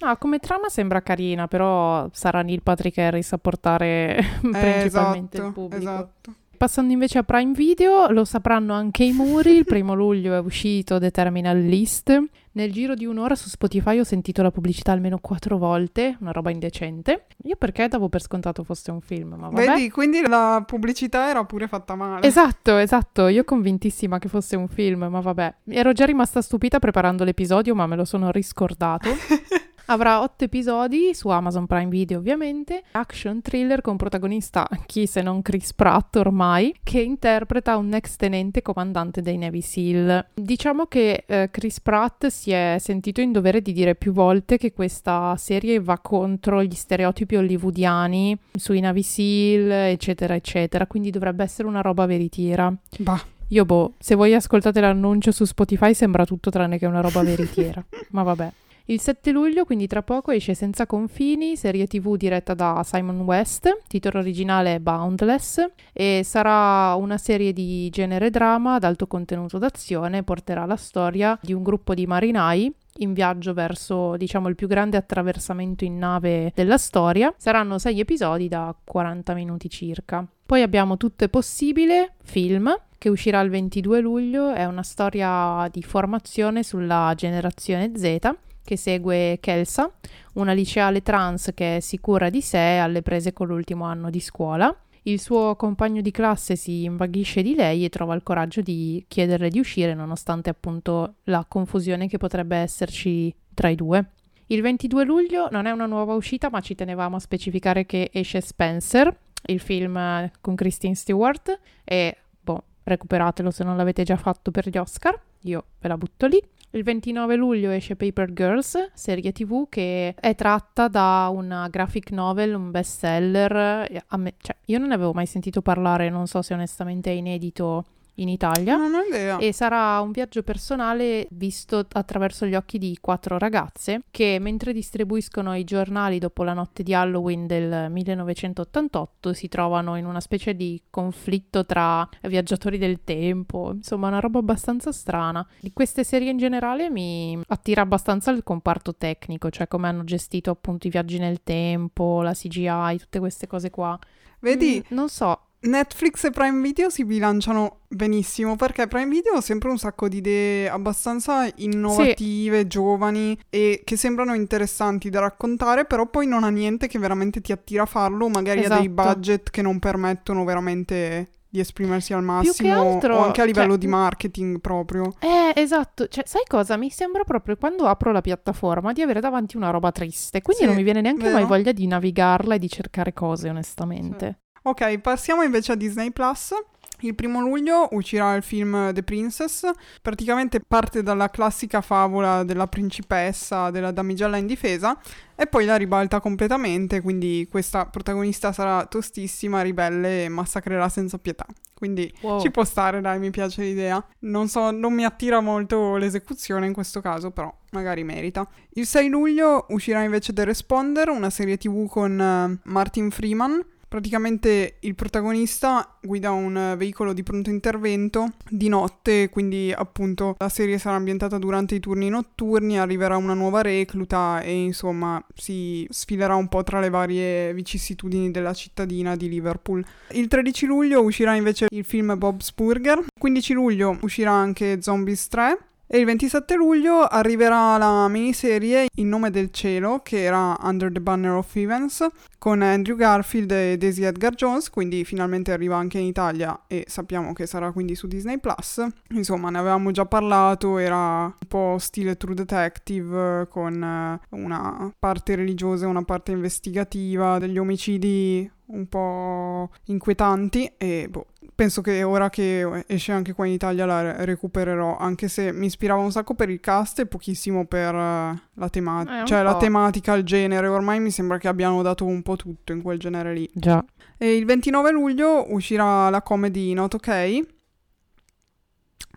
No, 0.00 0.16
come 0.16 0.38
trama 0.38 0.68
sembra 0.68 1.02
carina, 1.02 1.48
però 1.48 2.08
sarà 2.12 2.42
Neil 2.42 2.62
Patrick 2.62 2.98
Harris 2.98 3.32
a 3.32 3.38
portare 3.38 4.16
Eh, 4.18 4.22
principalmente 4.50 5.36
il 5.36 5.42
esatto, 5.42 5.52
pubblico. 5.52 5.76
esatto. 5.82 6.34
Passando 6.58 6.92
invece 6.92 7.18
a 7.18 7.22
Prime 7.22 7.52
Video, 7.52 8.10
lo 8.10 8.24
sapranno 8.24 8.74
anche 8.74 9.04
i 9.04 9.12
muri, 9.12 9.52
il 9.58 9.64
primo 9.64 9.94
luglio 9.94 10.34
è 10.34 10.40
uscito 10.40 10.98
The 10.98 11.12
Terminal 11.12 11.56
List. 11.56 12.20
Nel 12.50 12.72
giro 12.72 12.96
di 12.96 13.06
un'ora 13.06 13.36
su 13.36 13.48
Spotify 13.48 14.00
ho 14.00 14.04
sentito 14.04 14.42
la 14.42 14.50
pubblicità 14.50 14.90
almeno 14.90 15.18
quattro 15.20 15.56
volte, 15.56 16.16
una 16.18 16.32
roba 16.32 16.50
indecente. 16.50 17.26
Io 17.44 17.54
perché 17.54 17.86
davo 17.86 18.08
per 18.08 18.22
scontato 18.22 18.64
fosse 18.64 18.90
un 18.90 19.00
film, 19.00 19.34
ma 19.34 19.50
vabbè. 19.50 19.66
Vedi, 19.66 19.90
quindi 19.90 20.20
la 20.26 20.64
pubblicità 20.66 21.30
era 21.30 21.44
pure 21.44 21.68
fatta 21.68 21.94
male. 21.94 22.26
Esatto, 22.26 22.76
esatto, 22.76 23.28
io 23.28 23.44
convintissima 23.44 24.18
che 24.18 24.26
fosse 24.26 24.56
un 24.56 24.66
film, 24.66 25.04
ma 25.04 25.20
vabbè. 25.20 25.54
Ero 25.68 25.92
già 25.92 26.06
rimasta 26.06 26.42
stupita 26.42 26.80
preparando 26.80 27.22
l'episodio, 27.22 27.76
ma 27.76 27.86
me 27.86 27.94
lo 27.94 28.04
sono 28.04 28.32
riscordato. 28.32 29.10
Avrà 29.90 30.20
otto 30.20 30.44
episodi 30.44 31.14
su 31.14 31.28
Amazon 31.28 31.66
Prime 31.66 31.88
Video, 31.88 32.18
ovviamente. 32.18 32.82
Action 32.90 33.40
thriller 33.40 33.80
con 33.80 33.96
protagonista 33.96 34.68
chi 34.84 35.06
se 35.06 35.22
non 35.22 35.40
Chris 35.40 35.72
Pratt 35.72 36.16
ormai, 36.16 36.74
che 36.82 37.00
interpreta 37.00 37.78
un 37.78 37.94
ex 37.94 38.16
tenente 38.16 38.60
comandante 38.60 39.22
dei 39.22 39.38
Navy 39.38 39.62
SEAL. 39.62 40.26
Diciamo 40.34 40.84
che 40.84 41.24
eh, 41.26 41.48
Chris 41.50 41.80
Pratt 41.80 42.26
si 42.26 42.50
è 42.50 42.76
sentito 42.78 43.22
in 43.22 43.32
dovere 43.32 43.62
di 43.62 43.72
dire 43.72 43.94
più 43.94 44.12
volte 44.12 44.58
che 44.58 44.74
questa 44.74 45.34
serie 45.38 45.80
va 45.80 45.98
contro 46.00 46.62
gli 46.62 46.74
stereotipi 46.74 47.36
hollywoodiani 47.36 48.38
sui 48.52 48.80
Navy 48.80 49.02
SEAL, 49.02 49.70
eccetera, 49.70 50.34
eccetera. 50.34 50.86
Quindi 50.86 51.08
dovrebbe 51.08 51.44
essere 51.44 51.66
una 51.66 51.80
roba 51.80 52.04
veritiera. 52.04 52.70
Bah. 52.98 53.24
Io 53.48 53.64
boh, 53.64 53.94
se 53.98 54.14
voi 54.14 54.34
ascoltate 54.34 54.80
l'annuncio 54.80 55.32
su 55.32 55.46
Spotify 55.46 55.94
sembra 55.94 56.26
tutto 56.26 56.50
tranne 56.50 56.76
che 56.76 56.84
una 56.84 57.00
roba 57.00 57.22
veritiera. 57.22 57.82
Ma 58.12 58.22
vabbè. 58.22 58.52
Il 58.90 59.02
7 59.02 59.32
luglio, 59.32 59.66
quindi 59.66 59.86
tra 59.86 60.02
poco, 60.02 60.30
esce 60.30 60.54
Senza 60.54 60.86
confini, 60.86 61.56
serie 61.56 61.86
tv 61.86 62.16
diretta 62.16 62.54
da 62.54 62.80
Simon 62.82 63.20
West, 63.20 63.82
titolo 63.86 64.18
originale 64.18 64.80
Boundless 64.80 65.62
e 65.92 66.22
sarà 66.24 66.94
una 66.94 67.18
serie 67.18 67.52
di 67.52 67.90
genere 67.90 68.30
drama 68.30 68.76
ad 68.76 68.84
alto 68.84 69.06
contenuto 69.06 69.58
d'azione, 69.58 70.22
porterà 70.22 70.64
la 70.64 70.76
storia 70.76 71.38
di 71.42 71.52
un 71.52 71.62
gruppo 71.62 71.92
di 71.92 72.06
marinai 72.06 72.74
in 73.00 73.12
viaggio 73.12 73.52
verso, 73.52 74.16
diciamo, 74.16 74.48
il 74.48 74.54
più 74.54 74.66
grande 74.66 74.96
attraversamento 74.96 75.84
in 75.84 75.98
nave 75.98 76.50
della 76.54 76.78
storia. 76.78 77.30
Saranno 77.36 77.78
sei 77.78 78.00
episodi 78.00 78.48
da 78.48 78.74
40 78.82 79.34
minuti 79.34 79.68
circa. 79.68 80.26
Poi 80.46 80.62
abbiamo 80.62 80.96
Tutto 80.96 81.24
è 81.24 81.28
possibile, 81.28 82.14
film, 82.22 82.74
che 82.96 83.10
uscirà 83.10 83.40
il 83.40 83.50
22 83.50 84.00
luglio, 84.00 84.50
è 84.50 84.64
una 84.64 84.82
storia 84.82 85.68
di 85.70 85.82
formazione 85.82 86.62
sulla 86.62 87.12
generazione 87.14 87.92
Z 87.94 88.46
che 88.68 88.76
segue 88.76 89.38
Kelsa, 89.40 89.90
una 90.34 90.52
liceale 90.52 91.00
trans 91.00 91.52
che 91.54 91.76
è 91.76 91.80
sicura 91.80 92.28
di 92.28 92.42
sé 92.42 92.76
alle 92.76 93.00
prese 93.00 93.32
con 93.32 93.46
l'ultimo 93.46 93.86
anno 93.86 94.10
di 94.10 94.20
scuola. 94.20 94.76
Il 95.04 95.20
suo 95.20 95.56
compagno 95.56 96.02
di 96.02 96.10
classe 96.10 96.54
si 96.54 96.84
invaghisce 96.84 97.40
di 97.40 97.54
lei 97.54 97.86
e 97.86 97.88
trova 97.88 98.14
il 98.14 98.22
coraggio 98.22 98.60
di 98.60 99.02
chiederle 99.08 99.48
di 99.48 99.58
uscire 99.58 99.94
nonostante 99.94 100.50
appunto 100.50 101.14
la 101.24 101.46
confusione 101.48 102.08
che 102.08 102.18
potrebbe 102.18 102.56
esserci 102.56 103.34
tra 103.54 103.70
i 103.70 103.74
due. 103.74 104.10
Il 104.48 104.60
22 104.60 105.02
luglio 105.02 105.48
non 105.50 105.64
è 105.64 105.70
una 105.70 105.86
nuova 105.86 106.12
uscita, 106.12 106.50
ma 106.50 106.60
ci 106.60 106.74
tenevamo 106.74 107.16
a 107.16 107.20
specificare 107.20 107.86
che 107.86 108.10
esce 108.12 108.42
Spencer, 108.42 109.18
il 109.46 109.60
film 109.60 110.30
con 110.42 110.54
Christine 110.54 110.94
Stewart 110.94 111.58
e 111.84 112.16
boh, 112.38 112.64
recuperatelo 112.82 113.50
se 113.50 113.64
non 113.64 113.78
l'avete 113.78 114.02
già 114.02 114.16
fatto 114.16 114.50
per 114.50 114.68
gli 114.68 114.76
Oscar, 114.76 115.18
io 115.44 115.64
ve 115.80 115.88
la 115.88 115.96
butto 115.96 116.26
lì. 116.26 116.42
Il 116.72 116.82
29 116.82 117.34
luglio 117.34 117.70
esce 117.70 117.96
Paper 117.96 118.30
Girls, 118.34 118.90
serie 118.92 119.32
tv 119.32 119.70
che 119.70 120.14
è 120.14 120.34
tratta 120.34 120.88
da 120.88 121.30
una 121.32 121.66
graphic 121.68 122.10
novel, 122.10 122.54
un 122.54 122.70
bestseller. 122.70 124.04
Me- 124.18 124.34
cioè, 124.36 124.54
io 124.66 124.78
non 124.78 124.88
ne 124.88 124.94
avevo 124.94 125.14
mai 125.14 125.24
sentito 125.24 125.62
parlare, 125.62 126.10
non 126.10 126.26
so 126.26 126.42
se 126.42 126.52
onestamente 126.52 127.10
è 127.10 127.14
inedito 127.14 127.84
in 128.18 128.28
Italia. 128.28 128.76
Non 128.76 128.94
ho 128.94 129.00
idea. 129.00 129.38
E 129.38 129.52
sarà 129.52 130.00
un 130.00 130.10
viaggio 130.12 130.42
personale 130.42 131.26
visto 131.30 131.86
attraverso 131.92 132.46
gli 132.46 132.54
occhi 132.54 132.78
di 132.78 132.96
quattro 133.00 133.38
ragazze 133.38 134.02
che 134.10 134.38
mentre 134.40 134.72
distribuiscono 134.72 135.54
i 135.56 135.64
giornali 135.64 136.18
dopo 136.18 136.44
la 136.44 136.52
notte 136.52 136.82
di 136.82 136.94
Halloween 136.94 137.46
del 137.46 137.90
1988 137.90 139.32
si 139.32 139.48
trovano 139.48 139.96
in 139.96 140.06
una 140.06 140.20
specie 140.20 140.54
di 140.54 140.80
conflitto 140.90 141.64
tra 141.64 142.08
viaggiatori 142.22 142.78
del 142.78 143.00
tempo, 143.04 143.72
insomma 143.74 144.08
una 144.08 144.20
roba 144.20 144.38
abbastanza 144.38 144.92
strana. 144.92 145.46
Di 145.60 145.72
queste 145.72 146.04
serie 146.04 146.30
in 146.30 146.38
generale 146.38 146.90
mi 146.90 147.40
attira 147.48 147.82
abbastanza 147.82 148.30
il 148.30 148.42
comparto 148.42 148.94
tecnico, 148.94 149.50
cioè 149.50 149.68
come 149.68 149.88
hanno 149.88 150.04
gestito 150.04 150.50
appunto 150.50 150.86
i 150.86 150.90
viaggi 150.90 151.18
nel 151.18 151.42
tempo, 151.42 152.22
la 152.22 152.32
CGI, 152.32 152.98
tutte 152.98 153.18
queste 153.18 153.46
cose 153.46 153.70
qua. 153.70 153.98
Vedi, 154.40 154.78
Mm, 154.78 154.94
non 154.94 155.08
so, 155.08 155.47
Netflix 155.60 156.24
e 156.24 156.30
Prime 156.30 156.60
Video 156.60 156.88
si 156.88 157.04
bilanciano 157.04 157.80
benissimo 157.88 158.54
perché 158.54 158.86
Prime 158.86 159.08
Video 159.08 159.34
ha 159.34 159.40
sempre 159.40 159.70
un 159.70 159.78
sacco 159.78 160.08
di 160.08 160.18
idee 160.18 160.68
abbastanza 160.68 161.50
innovative, 161.56 162.60
sì. 162.60 162.66
giovani 162.68 163.38
e 163.50 163.82
che 163.84 163.96
sembrano 163.96 164.34
interessanti 164.34 165.10
da 165.10 165.20
raccontare, 165.20 165.84
però 165.84 166.06
poi 166.06 166.26
non 166.26 166.44
ha 166.44 166.50
niente 166.50 166.86
che 166.86 166.98
veramente 166.98 167.40
ti 167.40 167.50
attira 167.50 167.82
a 167.82 167.86
farlo, 167.86 168.28
magari 168.28 168.60
esatto. 168.60 168.74
ha 168.74 168.78
dei 168.78 168.92
esatto. 168.92 169.08
budget 169.08 169.50
che 169.50 169.62
non 169.62 169.78
permettono 169.80 170.44
veramente 170.44 171.30
di 171.50 171.60
esprimersi 171.60 172.12
al 172.12 172.22
massimo 172.22 172.80
altro, 172.80 173.16
o 173.16 173.24
anche 173.24 173.40
a 173.40 173.44
livello 173.44 173.70
cioè, 173.70 173.78
di 173.78 173.86
marketing 173.86 174.60
proprio. 174.60 175.14
Eh, 175.18 175.52
esatto, 175.60 176.06
cioè 176.06 176.24
sai 176.26 176.42
cosa? 176.46 176.76
Mi 176.76 176.90
sembra 176.90 177.24
proprio 177.24 177.56
quando 177.56 177.86
apro 177.86 178.12
la 178.12 178.20
piattaforma 178.20 178.92
di 178.92 179.00
avere 179.00 179.20
davanti 179.20 179.56
una 179.56 179.70
roba 179.70 179.90
triste, 179.90 180.42
quindi 180.42 180.62
sì, 180.62 180.68
non 180.68 180.76
mi 180.76 180.82
viene 180.82 181.00
neanche 181.00 181.24
vero? 181.24 181.36
mai 181.36 181.46
voglia 181.46 181.72
di 181.72 181.86
navigarla 181.86 182.54
e 182.54 182.58
di 182.58 182.68
cercare 182.68 183.12
cose, 183.12 183.48
onestamente. 183.48 184.40
Ok, 184.68 184.98
passiamo 184.98 185.42
invece 185.42 185.72
a 185.72 185.76
Disney 185.76 186.10
Plus. 186.10 186.52
Il 187.00 187.14
primo 187.14 187.40
luglio 187.40 187.88
uscirà 187.92 188.34
il 188.34 188.42
film 188.42 188.92
The 188.92 189.02
Princess, 189.02 189.66
praticamente 190.02 190.60
parte 190.60 191.02
dalla 191.02 191.30
classica 191.30 191.80
favola 191.80 192.44
della 192.44 192.66
principessa, 192.66 193.70
della 193.70 193.92
damigella 193.92 194.36
indifesa, 194.36 195.00
e 195.34 195.46
poi 195.46 195.64
la 195.64 195.76
ribalta 195.76 196.20
completamente, 196.20 197.00
quindi 197.00 197.48
questa 197.50 197.86
protagonista 197.86 198.52
sarà 198.52 198.84
tostissima, 198.84 199.62
ribelle 199.62 200.24
e 200.24 200.28
massacrerà 200.28 200.90
senza 200.90 201.16
pietà. 201.16 201.46
Quindi 201.72 202.12
wow. 202.20 202.38
ci 202.38 202.50
può 202.50 202.64
stare, 202.64 203.00
dai, 203.00 203.18
mi 203.18 203.30
piace 203.30 203.62
l'idea. 203.62 204.04
Non 204.20 204.48
so, 204.48 204.70
non 204.70 204.92
mi 204.92 205.06
attira 205.06 205.40
molto 205.40 205.96
l'esecuzione 205.96 206.66
in 206.66 206.74
questo 206.74 207.00
caso, 207.00 207.30
però 207.30 207.50
magari 207.70 208.04
merita. 208.04 208.46
Il 208.74 208.84
6 208.84 209.08
luglio 209.08 209.64
uscirà 209.70 210.02
invece 210.02 210.34
The 210.34 210.44
Responder, 210.44 211.08
una 211.08 211.30
serie 211.30 211.56
tv 211.56 211.88
con 211.88 212.18
uh, 212.18 212.68
Martin 212.70 213.10
Freeman, 213.10 213.64
Praticamente 213.88 214.76
il 214.80 214.94
protagonista 214.94 215.96
guida 216.02 216.30
un 216.30 216.74
veicolo 216.76 217.14
di 217.14 217.22
pronto 217.22 217.48
intervento 217.48 218.32
di 218.46 218.68
notte, 218.68 219.30
quindi 219.30 219.72
appunto 219.74 220.34
la 220.38 220.50
serie 220.50 220.76
sarà 220.76 220.96
ambientata 220.96 221.38
durante 221.38 221.74
i 221.74 221.80
turni 221.80 222.10
notturni, 222.10 222.78
arriverà 222.78 223.16
una 223.16 223.32
nuova 223.32 223.62
recluta 223.62 224.42
e 224.42 224.52
insomma 224.52 225.24
si 225.34 225.86
sfilerà 225.88 226.34
un 226.34 226.48
po' 226.48 226.62
tra 226.62 226.80
le 226.80 226.90
varie 226.90 227.54
vicissitudini 227.54 228.30
della 228.30 228.52
cittadina 228.52 229.16
di 229.16 229.28
Liverpool. 229.30 229.82
Il 230.10 230.28
13 230.28 230.66
luglio 230.66 231.02
uscirà 231.02 231.34
invece 231.34 231.68
il 231.70 231.84
film 231.84 232.14
Bob's 232.18 232.52
Burger, 232.52 232.98
il 232.98 233.06
15 233.18 233.52
luglio 233.54 233.96
uscirà 234.02 234.32
anche 234.32 234.82
Zombies 234.82 235.28
3 235.28 235.58
e 235.90 235.98
il 235.98 236.04
27 236.04 236.54
luglio 236.54 237.00
arriverà 237.00 237.78
la 237.78 238.06
miniserie 238.08 238.88
In 238.96 239.08
nome 239.08 239.30
del 239.30 239.50
cielo, 239.50 240.00
che 240.02 240.22
era 240.22 240.54
Under 240.60 240.92
the 240.92 241.00
Banner 241.00 241.32
of 241.32 241.56
Events, 241.56 242.06
con 242.36 242.60
Andrew 242.60 242.94
Garfield 242.94 243.50
e 243.50 243.78
Daisy 243.78 244.04
Edgar 244.04 244.34
Jones, 244.34 244.68
quindi 244.68 245.04
finalmente 245.04 245.50
arriva 245.50 245.76
anche 245.76 245.98
in 245.98 246.04
Italia 246.04 246.64
e 246.66 246.84
sappiamo 246.86 247.32
che 247.32 247.46
sarà 247.46 247.72
quindi 247.72 247.94
su 247.94 248.06
Disney 248.06 248.38
Plus. 248.38 248.86
Insomma, 249.14 249.48
ne 249.48 249.58
avevamo 249.58 249.90
già 249.90 250.04
parlato, 250.04 250.76
era 250.76 251.24
un 251.24 251.48
po' 251.48 251.76
stile 251.78 252.18
True 252.18 252.34
Detective, 252.34 253.48
con 253.48 254.20
una 254.28 254.92
parte 254.98 255.36
religiosa 255.36 255.86
e 255.86 255.88
una 255.88 256.04
parte 256.04 256.32
investigativa, 256.32 257.38
degli 257.38 257.56
omicidi 257.56 258.50
un 258.68 258.86
po' 258.86 259.70
inquietanti 259.84 260.72
e 260.76 261.08
boh, 261.08 261.26
penso 261.54 261.80
che 261.80 262.02
ora 262.02 262.28
che 262.30 262.84
esce 262.86 263.12
anche 263.12 263.32
qua 263.32 263.46
in 263.46 263.52
Italia 263.52 263.86
la 263.86 264.24
recupererò, 264.24 264.96
anche 264.96 265.28
se 265.28 265.52
mi 265.52 265.66
ispirava 265.66 266.02
un 266.02 266.12
sacco 266.12 266.34
per 266.34 266.50
il 266.50 266.60
cast 266.60 267.00
e 267.00 267.06
pochissimo 267.06 267.66
per 267.66 267.94
uh, 267.94 268.38
la 268.54 268.68
tematica, 268.70 269.22
eh, 269.22 269.26
cioè 269.26 269.42
la 269.42 269.56
tematica, 269.56 270.14
il 270.14 270.24
genere, 270.24 270.68
ormai 270.68 271.00
mi 271.00 271.10
sembra 271.10 271.38
che 271.38 271.48
abbiano 271.48 271.82
dato 271.82 272.04
un 272.04 272.22
po' 272.22 272.36
tutto 272.36 272.72
in 272.72 272.82
quel 272.82 272.98
genere 272.98 273.32
lì. 273.32 273.48
Già. 273.52 273.84
E 274.16 274.36
il 274.36 274.44
29 274.44 274.90
luglio 274.90 275.52
uscirà 275.52 276.10
la 276.10 276.22
comedy 276.22 276.72
Not 276.74 276.94
Ok 276.94 277.08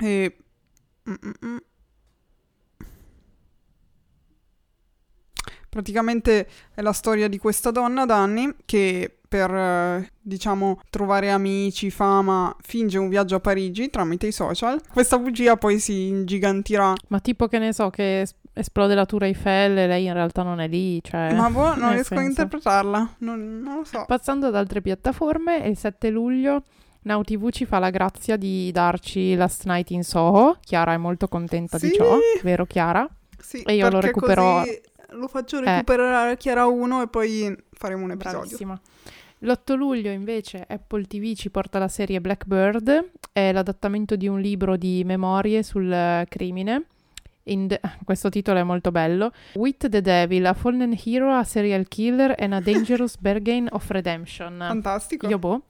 e... 0.02 0.36
Mm-mm. 1.10 1.60
Praticamente 5.70 6.48
è 6.74 6.82
la 6.82 6.92
storia 6.92 7.30
di 7.30 7.38
questa 7.38 7.72
donna, 7.72 8.06
Danny, 8.06 8.54
che 8.66 9.21
per, 9.32 10.10
diciamo, 10.20 10.82
trovare 10.90 11.32
amici, 11.32 11.90
fama, 11.90 12.54
finge 12.60 12.98
un 12.98 13.08
viaggio 13.08 13.36
a 13.36 13.40
Parigi 13.40 13.90
tramite 13.90 14.28
i 14.28 14.34
social. 14.34 14.82
Questa 14.92 15.18
bugia 15.18 15.56
poi 15.56 15.80
si 15.80 16.08
ingigantirà. 16.08 16.94
Ma 17.08 17.22
tipo 17.22 17.48
che 17.48 17.58
ne 17.58 17.72
so, 17.72 17.90
che 17.90 18.28
esplode 18.52 18.94
la 18.94 19.06
Tour 19.06 19.24
Eiffel 19.24 19.78
e 19.78 19.88
lei 19.88 20.04
in 20.04 20.12
realtà 20.12 20.44
non 20.44 20.60
è 20.60 20.68
lì, 20.68 21.02
cioè... 21.02 21.34
Ma 21.34 21.50
boh, 21.50 21.76
non 21.76 21.92
riesco 21.96 22.14
senso. 22.14 22.16
a 22.16 22.24
interpretarla, 22.24 23.16
non, 23.20 23.62
non 23.62 23.78
lo 23.78 23.84
so. 23.86 24.04
Passando 24.06 24.48
ad 24.48 24.56
altre 24.56 24.82
piattaforme, 24.82 25.60
il 25.60 25.78
7 25.78 26.10
luglio... 26.10 26.64
Now 27.04 27.24
TV 27.24 27.50
ci 27.50 27.66
fa 27.66 27.80
la 27.80 27.90
grazia 27.90 28.36
di 28.38 28.72
darci 28.72 29.34
Last 29.34 29.66
Night 29.66 29.90
in 29.90 30.04
Soho. 30.04 30.58
Chiara 30.64 30.94
è 30.94 30.98
molto 30.98 31.28
contenta 31.28 31.80
sì. 31.80 31.88
di 31.88 31.96
ciò, 31.96 32.16
vero 32.44 32.68
Chiara? 32.68 33.10
Sì, 33.40 33.64
e 33.64 33.74
io 33.74 33.90
lo 33.90 34.00
recupero. 34.00 34.60
Così 34.60 34.82
lo 35.14 35.28
faccio 35.28 35.58
eh. 35.58 35.66
recuperare 35.66 36.34
eh. 36.34 36.38
Chiara 36.38 36.68
1 36.68 37.02
e 37.02 37.08
poi 37.08 37.56
faremo 37.72 38.04
un 38.04 38.12
episodio. 38.12 38.40
Bravissima. 38.40 38.80
L'8 39.44 39.76
luglio 39.76 40.12
invece 40.12 40.64
Apple 40.68 41.06
TV 41.06 41.34
ci 41.34 41.50
porta 41.50 41.80
la 41.80 41.88
serie 41.88 42.22
Blackbird, 42.22 43.12
è 43.32 43.52
l'adattamento 43.52 44.16
di 44.16 44.28
un 44.28 44.40
libro 44.40 44.78
di 44.78 45.02
memorie 45.04 45.64
sul 45.64 46.26
crimine. 46.30 46.86
The... 47.44 47.82
questo 48.06 48.30
titolo 48.30 48.60
è 48.60 48.64
molto 48.64 48.92
bello. 48.92 49.32
With 49.56 49.90
the 49.90 50.00
Devil, 50.00 50.46
a 50.46 50.54
fallen 50.54 50.96
hero, 51.04 51.34
a 51.34 51.44
serial 51.44 51.88
killer 51.88 52.36
and 52.38 52.54
a 52.54 52.60
dangerous 52.60 53.18
bargain 53.20 53.68
of 53.72 53.90
redemption. 53.90 54.58
Fantastico. 54.60 55.28
Io 55.28 55.40
boh. 55.40 55.64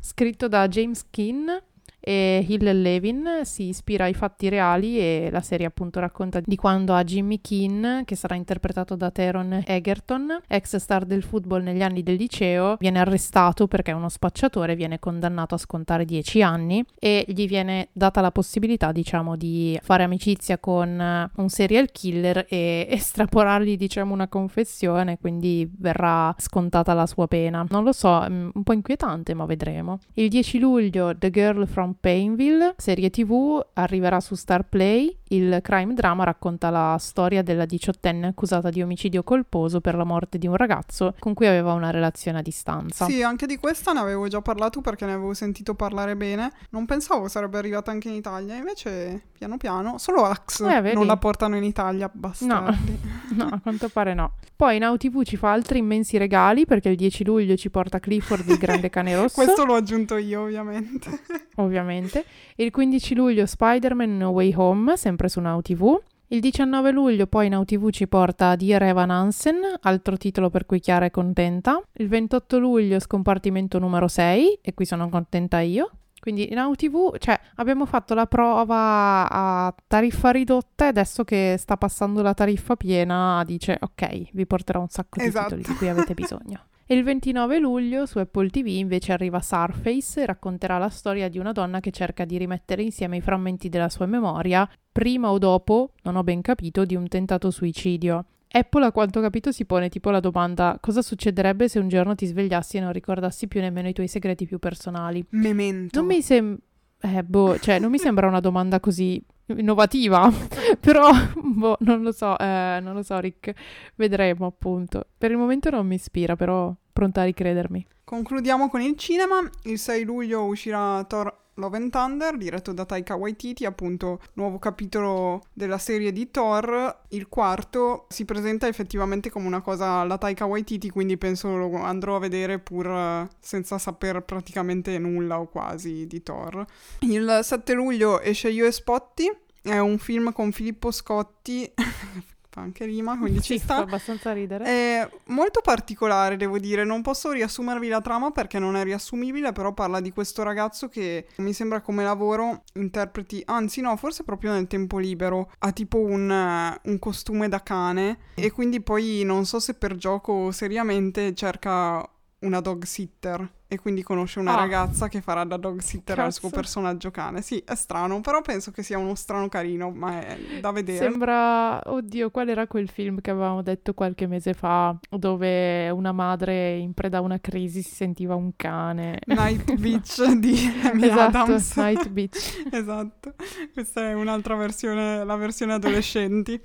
Scritto 0.00 0.48
da 0.48 0.66
James 0.66 1.04
Keane 1.10 1.62
e 2.00 2.44
Hill 2.46 2.80
Levin 2.80 3.40
si 3.42 3.68
ispira 3.68 4.04
ai 4.04 4.14
fatti 4.14 4.48
reali 4.48 4.98
e 4.98 5.28
la 5.30 5.40
serie 5.40 5.66
appunto 5.66 6.00
racconta 6.00 6.40
di 6.42 6.56
quando 6.56 6.94
a 6.94 7.04
Jimmy 7.04 7.40
Keane, 7.40 8.04
che 8.04 8.16
sarà 8.16 8.34
interpretato 8.34 8.96
da 8.96 9.10
Teron 9.10 9.62
Egerton, 9.66 10.42
ex 10.46 10.76
star 10.76 11.04
del 11.04 11.22
football 11.22 11.62
negli 11.62 11.82
anni 11.82 12.02
del 12.02 12.16
liceo, 12.16 12.76
viene 12.78 12.98
arrestato 12.98 13.66
perché 13.66 13.90
è 13.90 13.94
uno 13.94 14.08
spacciatore, 14.08 14.74
viene 14.74 14.98
condannato 14.98 15.54
a 15.54 15.58
scontare 15.58 16.04
10 16.04 16.42
anni 16.42 16.84
e 16.98 17.24
gli 17.28 17.46
viene 17.46 17.88
data 17.92 18.20
la 18.20 18.30
possibilità, 18.30 18.92
diciamo, 18.92 19.36
di 19.36 19.78
fare 19.82 20.02
amicizia 20.02 20.58
con 20.58 21.30
un 21.34 21.48
serial 21.48 21.90
killer 21.90 22.46
e 22.48 22.86
estrapolargli, 22.90 23.76
diciamo, 23.76 24.12
una 24.12 24.28
confessione, 24.28 25.18
quindi 25.18 25.70
verrà 25.78 26.34
scontata 26.38 26.94
la 26.94 27.06
sua 27.06 27.26
pena. 27.26 27.64
Non 27.68 27.84
lo 27.84 27.92
so, 27.92 28.24
mm, 28.28 28.50
un 28.54 28.62
po' 28.62 28.72
inquietante, 28.72 29.34
ma 29.34 29.44
vedremo. 29.44 29.98
Il 30.14 30.28
10 30.28 30.58
luglio 30.58 31.16
The 31.16 31.30
Girl 31.30 31.66
from 31.66 31.89
Painville, 31.94 32.74
serie 32.76 33.10
tv, 33.10 33.60
arriverà 33.74 34.20
su 34.20 34.34
Star 34.34 34.68
Play. 34.68 35.19
Il 35.32 35.60
crime 35.62 35.94
drama 35.94 36.24
racconta 36.24 36.70
la 36.70 36.96
storia 36.98 37.42
della 37.42 37.64
diciottenne 37.64 38.26
accusata 38.28 38.68
di 38.68 38.82
omicidio 38.82 39.22
colposo 39.22 39.80
per 39.80 39.94
la 39.94 40.02
morte 40.02 40.38
di 40.38 40.48
un 40.48 40.56
ragazzo 40.56 41.14
con 41.20 41.34
cui 41.34 41.46
aveva 41.46 41.72
una 41.72 41.90
relazione 41.90 42.38
a 42.38 42.42
distanza. 42.42 43.04
Sì, 43.04 43.22
anche 43.22 43.46
di 43.46 43.56
questa 43.56 43.92
ne 43.92 44.00
avevo 44.00 44.26
già 44.26 44.40
parlato 44.40 44.80
perché 44.80 45.06
ne 45.06 45.12
avevo 45.12 45.32
sentito 45.32 45.74
parlare 45.74 46.16
bene. 46.16 46.50
Non 46.70 46.84
pensavo 46.84 47.28
sarebbe 47.28 47.58
arrivata 47.58 47.92
anche 47.92 48.08
in 48.08 48.14
Italia, 48.14 48.56
invece 48.56 49.28
piano 49.32 49.56
piano. 49.56 49.98
Solo 49.98 50.24
Axe 50.24 50.66
eh, 50.66 50.92
non 50.94 51.06
la 51.06 51.16
portano 51.16 51.56
in 51.56 51.64
Italia, 51.64 52.10
bastardi. 52.12 52.98
No. 53.30 53.44
no, 53.44 53.50
a 53.52 53.60
quanto 53.60 53.88
pare 53.88 54.14
no. 54.14 54.32
Poi 54.56 54.78
Now 54.78 54.96
TV 54.96 55.22
ci 55.22 55.36
fa 55.38 55.52
altri 55.52 55.78
immensi 55.78 56.18
regali 56.18 56.66
perché 56.66 56.90
il 56.90 56.96
10 56.96 57.24
luglio 57.24 57.56
ci 57.56 57.70
porta 57.70 57.98
Clifford 57.98 58.46
il 58.48 58.58
grande 58.58 58.90
cane 58.90 59.16
rosso. 59.16 59.40
Questo 59.42 59.64
l'ho 59.64 59.74
aggiunto 59.74 60.16
io, 60.18 60.42
ovviamente. 60.42 61.22
ovviamente. 61.56 62.24
Il 62.56 62.70
15 62.70 63.14
luglio 63.14 63.46
Spider-Man 63.46 64.18
No 64.18 64.28
Way 64.28 64.52
Home, 64.54 64.96
sempre 64.98 65.19
su 65.28 65.40
Now 65.40 65.60
TV. 65.60 66.00
Il 66.28 66.40
19 66.40 66.92
luglio 66.92 67.26
poi 67.26 67.48
Now 67.48 67.64
TV 67.64 67.90
ci 67.90 68.06
porta 68.06 68.54
Dear 68.54 68.84
Evan 68.84 69.10
Hansen, 69.10 69.56
altro 69.80 70.16
titolo 70.16 70.48
per 70.48 70.64
cui 70.64 70.78
Chiara 70.78 71.06
è 71.06 71.10
contenta. 71.10 71.82
Il 71.94 72.08
28 72.08 72.58
luglio 72.58 73.00
scompartimento 73.00 73.80
numero 73.80 74.06
6 74.06 74.60
e 74.62 74.74
qui 74.74 74.84
sono 74.84 75.08
contenta 75.08 75.58
io. 75.58 75.90
Quindi 76.20 76.52
in 76.52 76.58
AUTV, 76.58 77.16
cioè, 77.18 77.40
abbiamo 77.56 77.86
fatto 77.86 78.14
la 78.14 78.26
prova 78.26 79.28
a 79.28 79.74
tariffa 79.86 80.30
ridotta 80.30 80.84
e 80.84 80.88
adesso 80.88 81.24
che 81.24 81.56
sta 81.58 81.78
passando 81.78 82.20
la 82.20 82.34
tariffa 82.34 82.76
piena 82.76 83.42
dice 83.44 83.78
ok, 83.80 84.28
vi 84.32 84.46
porterò 84.46 84.80
un 84.80 84.88
sacco 84.88 85.18
di 85.18 85.26
esatto. 85.26 85.56
titoli 85.56 85.62
di 85.62 85.74
cui 85.74 85.88
avete 85.88 86.12
bisogno. 86.14 86.66
E 86.90 86.96
il 86.96 87.04
29 87.04 87.60
luglio 87.60 88.04
su 88.04 88.18
Apple 88.18 88.50
TV 88.50 88.66
invece 88.66 89.12
arriva 89.12 89.40
Surface 89.40 90.22
e 90.22 90.26
racconterà 90.26 90.76
la 90.76 90.88
storia 90.88 91.28
di 91.28 91.38
una 91.38 91.52
donna 91.52 91.78
che 91.78 91.92
cerca 91.92 92.24
di 92.24 92.36
rimettere 92.36 92.82
insieme 92.82 93.18
i 93.18 93.20
frammenti 93.20 93.68
della 93.68 93.88
sua 93.88 94.06
memoria, 94.06 94.68
prima 94.90 95.30
o 95.30 95.38
dopo, 95.38 95.92
non 96.02 96.16
ho 96.16 96.24
ben 96.24 96.40
capito, 96.40 96.84
di 96.84 96.96
un 96.96 97.06
tentato 97.06 97.52
suicidio. 97.52 98.24
Apple, 98.50 98.86
a 98.86 98.90
quanto 98.90 99.20
ho 99.20 99.22
capito, 99.22 99.52
si 99.52 99.66
pone 99.66 99.88
tipo 99.88 100.10
la 100.10 100.18
domanda: 100.18 100.78
cosa 100.80 101.00
succederebbe 101.00 101.68
se 101.68 101.78
un 101.78 101.86
giorno 101.86 102.16
ti 102.16 102.26
svegliassi 102.26 102.78
e 102.78 102.80
non 102.80 102.90
ricordassi 102.90 103.46
più 103.46 103.60
nemmeno 103.60 103.86
i 103.86 103.92
tuoi 103.92 104.08
segreti 104.08 104.44
più 104.44 104.58
personali? 104.58 105.24
Memento. 105.28 105.96
Non 105.96 106.08
mi 106.08 106.20
sembra. 106.20 106.60
Eh, 107.02 107.22
boh, 107.22 107.56
cioè, 107.60 107.78
non 107.78 107.92
mi 107.92 107.98
sembra 107.98 108.26
una 108.26 108.40
domanda 108.40 108.80
così 108.80 109.24
innovativa, 109.56 110.30
però 110.78 111.10
boh, 111.34 111.76
non 111.80 112.02
lo 112.02 112.12
so, 112.12 112.38
eh, 112.38 112.78
non 112.82 112.94
lo 112.94 113.02
so 113.02 113.18
Rick, 113.18 113.52
vedremo 113.96 114.46
appunto. 114.46 115.06
Per 115.16 115.30
il 115.30 115.36
momento 115.36 115.70
non 115.70 115.86
mi 115.86 115.96
ispira, 115.96 116.36
però 116.36 116.74
pronta 116.92 117.22
a 117.22 117.24
ricredermi. 117.24 117.86
Concludiamo 118.04 118.68
con 118.68 118.80
il 118.80 118.96
cinema. 118.96 119.48
Il 119.64 119.78
6 119.78 120.04
luglio 120.04 120.44
uscirà 120.44 121.04
Thor 121.04 121.39
Love 121.54 121.76
and 121.76 121.90
Thunder, 121.90 122.36
diretto 122.36 122.72
da 122.72 122.84
Taika 122.84 123.14
Waititi, 123.14 123.64
appunto 123.64 124.20
nuovo 124.34 124.58
capitolo 124.58 125.42
della 125.52 125.78
serie 125.78 126.12
di 126.12 126.30
Thor. 126.30 127.02
Il 127.08 127.28
quarto 127.28 128.06
si 128.08 128.24
presenta 128.24 128.66
effettivamente 128.66 129.30
come 129.30 129.46
una 129.46 129.60
cosa 129.60 130.00
alla 130.00 130.18
Taika 130.18 130.46
Waititi, 130.46 130.90
quindi 130.90 131.18
penso 131.18 131.56
lo 131.56 131.74
andrò 131.76 132.16
a 132.16 132.20
vedere 132.20 132.58
pur 132.58 132.86
eh, 132.86 133.28
senza 133.38 133.78
saper 133.78 134.22
praticamente 134.22 134.98
nulla 134.98 135.40
o 135.40 135.48
quasi 135.48 136.06
di 136.06 136.22
Thor. 136.22 136.64
Il 137.00 137.40
7 137.42 137.72
luglio 137.74 138.20
esce 138.20 138.50
Io 138.50 138.66
e 138.66 138.72
Spotty, 138.72 139.30
è 139.62 139.78
un 139.78 139.98
film 139.98 140.32
con 140.32 140.52
Filippo 140.52 140.90
Scotti 140.90 141.70
fa 142.50 142.60
anche 142.60 142.84
rima, 142.84 143.16
quindi 143.16 143.38
sì, 143.42 143.54
ci 143.54 143.58
sta. 143.58 143.76
Fa 143.76 143.82
abbastanza 143.82 144.32
ridere. 144.32 144.64
È 144.64 145.08
molto 145.26 145.60
particolare, 145.62 146.36
devo 146.36 146.58
dire. 146.58 146.84
Non 146.84 147.00
posso 147.02 147.30
riassumervi 147.30 147.88
la 147.88 148.00
trama 148.00 148.30
perché 148.30 148.58
non 148.58 148.76
è 148.76 148.82
riassumibile, 148.82 149.52
però 149.52 149.72
parla 149.72 150.00
di 150.00 150.12
questo 150.12 150.42
ragazzo 150.42 150.88
che 150.88 151.28
mi 151.36 151.52
sembra 151.52 151.80
come 151.80 152.04
lavoro 152.04 152.64
interpreti, 152.74 153.42
anzi 153.46 153.80
no, 153.80 153.96
forse 153.96 154.24
proprio 154.24 154.52
nel 154.52 154.66
tempo 154.66 154.98
libero, 154.98 155.50
ha 155.58 155.72
tipo 155.72 155.98
un, 155.98 156.78
un 156.82 156.98
costume 156.98 157.48
da 157.48 157.62
cane 157.62 158.18
e 158.34 158.50
quindi 158.50 158.80
poi 158.80 159.22
non 159.24 159.46
so 159.46 159.60
se 159.60 159.74
per 159.74 159.96
gioco 159.96 160.32
o 160.32 160.50
seriamente 160.50 161.34
cerca 161.34 162.08
una 162.40 162.60
dog 162.60 162.84
sitter 162.84 163.48
e 163.68 163.78
quindi 163.78 164.02
conosce 164.02 164.40
una 164.40 164.54
Ah. 164.54 164.56
ragazza 164.56 165.06
che 165.08 165.20
farà 165.20 165.44
da 165.44 165.56
dog 165.56 165.78
sitter 165.80 166.18
al 166.18 166.32
suo 166.32 166.48
Cazzo. 166.48 166.60
personaggio 166.60 167.10
cane. 167.12 167.40
Sì, 167.42 167.62
è 167.64 167.74
strano, 167.76 168.20
però 168.20 168.40
penso 168.40 168.70
che 168.72 168.82
sia 168.82 168.98
uno 168.98 169.14
strano 169.14 169.48
carino, 169.48 169.90
ma 169.90 170.20
è 170.26 170.38
da 170.60 170.72
vedere. 170.72 170.98
Sembra, 170.98 171.80
oddio, 171.84 172.30
qual 172.30 172.48
era 172.48 172.66
quel 172.66 172.88
film 172.88 173.20
che 173.20 173.30
avevamo 173.30 173.62
detto 173.62 173.94
qualche 173.94 174.26
mese 174.26 174.54
fa, 174.54 174.98
dove 175.08 175.88
una 175.90 176.10
madre 176.12 176.76
in 176.78 176.94
preda 176.94 177.18
a 177.18 177.20
una 177.20 177.38
crisi 177.38 177.82
si 177.82 177.94
sentiva 177.94 178.34
un 178.34 178.52
cane. 178.56 179.20
Night 179.26 179.72
Beach 179.78 180.24
di 180.32 180.56
Amy 180.82 181.04
esatto, 181.06 181.36
Adams. 181.38 181.76
Night 181.76 182.08
Beach. 182.10 182.62
esatto, 182.72 183.34
questa 183.72 184.00
è 184.08 184.14
un'altra 184.14 184.56
versione, 184.56 185.22
la 185.24 185.36
versione 185.36 185.74
adolescenti. 185.74 186.60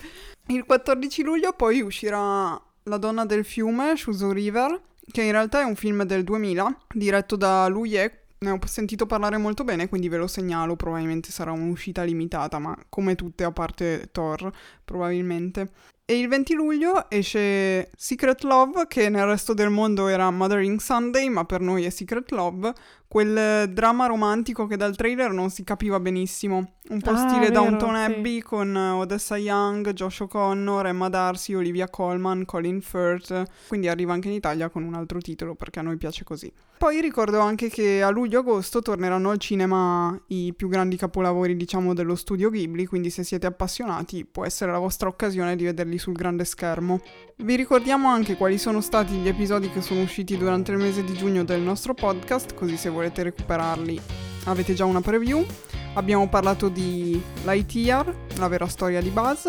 Il 0.47 0.63
14 0.65 1.21
luglio 1.23 1.53
poi 1.53 1.81
uscirà 1.81 2.59
La 2.87 2.97
donna 2.97 3.25
del 3.25 3.43
fiume, 3.45 3.95
Shuzo 3.95 4.31
River, 4.31 4.79
che 5.11 5.21
in 5.21 5.31
realtà 5.31 5.61
è 5.61 5.63
un 5.63 5.75
film 5.75 6.03
del 6.03 6.23
2000, 6.23 6.77
diretto 6.93 7.35
da 7.35 7.67
Lu 7.67 7.85
Ye. 7.85 8.19
Ne 8.37 8.49
ho 8.51 8.59
sentito 8.65 9.05
parlare 9.05 9.37
molto 9.37 9.63
bene, 9.63 9.87
quindi 9.87 10.09
ve 10.09 10.17
lo 10.17 10.27
segnalo, 10.27 10.75
probabilmente 10.75 11.31
sarà 11.31 11.51
un'uscita 11.51 12.03
limitata, 12.03 12.59
ma 12.59 12.77
come 12.89 13.15
tutte 13.15 13.43
a 13.43 13.51
parte 13.51 14.09
Thor, 14.11 14.51
probabilmente. 14.83 15.69
E 16.07 16.19
il 16.19 16.27
20 16.27 16.53
luglio 16.53 17.09
esce 17.09 17.89
Secret 17.95 18.43
Love, 18.43 18.85
che 18.87 19.09
nel 19.09 19.25
resto 19.25 19.55
del 19.55 19.71
mondo 19.71 20.07
era 20.07 20.29
Mothering 20.29 20.79
Sunday, 20.79 21.29
ma 21.29 21.45
per 21.45 21.61
noi 21.61 21.85
è 21.85 21.89
Secret 21.89 22.29
Love, 22.29 22.73
quel 23.07 23.71
dramma 23.71 24.07
romantico 24.07 24.67
che 24.67 24.77
dal 24.77 24.95
trailer 24.95 25.31
non 25.31 25.49
si 25.49 25.63
capiva 25.63 25.99
benissimo. 25.99 26.73
Un 26.87 26.99
po' 26.99 27.11
Ah, 27.11 27.17
stile 27.17 27.49
vero, 27.49 27.63
Downton 27.63 27.95
sì. 27.95 28.01
Abbey 28.01 28.39
con 28.41 28.75
eh, 28.75 28.89
Odessa 28.91 29.37
Young, 29.37 29.91
Josh 29.93 30.19
O'Connor, 30.19 30.85
Emma 30.85 31.09
Darcy, 31.09 31.55
Olivia 31.55 31.89
Colman, 31.89 32.45
Colin 32.45 32.79
Firth. 32.81 33.43
Quindi 33.67 33.87
arriva 33.87 34.13
anche 34.13 34.27
in 34.27 34.35
Italia 34.35 34.69
con 34.69 34.83
un 34.83 34.93
altro 34.93 35.19
titolo 35.19 35.55
perché 35.55 35.79
a 35.79 35.81
noi 35.81 35.97
piace 35.97 36.23
così. 36.23 36.51
Poi 36.77 37.01
ricordo 37.01 37.39
anche 37.39 37.69
che 37.69 38.03
a 38.03 38.09
luglio-agosto 38.09 38.81
torneranno 38.81 39.29
al 39.31 39.39
cinema 39.39 40.19
i 40.27 40.53
più 40.55 40.67
grandi 40.67 40.97
capolavori, 40.97 41.55
diciamo, 41.55 41.93
dello 41.93 42.15
studio 42.15 42.49
Ghibli, 42.49 42.85
quindi 42.85 43.09
se 43.09 43.23
siete 43.23 43.47
appassionati 43.47 44.25
può 44.25 44.45
essere 44.45 44.71
la 44.71 44.77
vostra 44.77 45.07
occasione 45.07 45.55
di 45.55 45.63
vederli 45.63 45.97
sul 45.97 46.13
grande 46.13 46.43
schermo. 46.43 47.01
Vi 47.37 47.55
ricordiamo 47.55 48.09
anche 48.09 48.35
quali 48.35 48.57
sono 48.57 48.81
stati 48.81 49.13
gli 49.15 49.27
episodi 49.27 49.69
che 49.69 49.81
sono 49.81 50.01
usciti 50.01 50.37
durante 50.37 50.71
il 50.71 50.77
mese 50.77 51.03
di 51.03 51.13
giugno 51.13 51.43
del 51.43 51.61
nostro 51.61 51.93
podcast, 51.93 52.53
così 52.53 52.77
se 52.77 52.89
volete 52.95 53.21
recuperarli 53.23 54.01
avete 54.45 54.73
già 54.73 54.85
una 54.85 55.01
preview. 55.01 55.45
Abbiamo 55.93 56.27
parlato 56.27 56.69
di 56.69 57.21
Lightyear, 57.43 58.13
la 58.37 58.47
vera 58.47 58.67
storia 58.67 59.01
di 59.01 59.09
Buzz. 59.09 59.47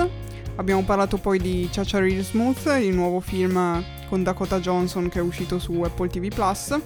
Abbiamo 0.57 0.85
parlato 0.85 1.19
poi 1.19 1.39
di 1.39 1.69
Chacha 1.71 1.99
Real 1.99 2.23
Smooth, 2.23 2.79
il 2.81 2.95
nuovo 2.95 3.21
film 3.21 3.85
con 4.09 4.23
Dakota 4.23 4.61
Johnson 4.61 5.09
che 5.09 5.19
è 5.19 5.23
uscito 5.23 5.59
su 5.59 5.83
Apple 5.83 6.09
TV 6.09 6.29
Plus. 6.33 6.79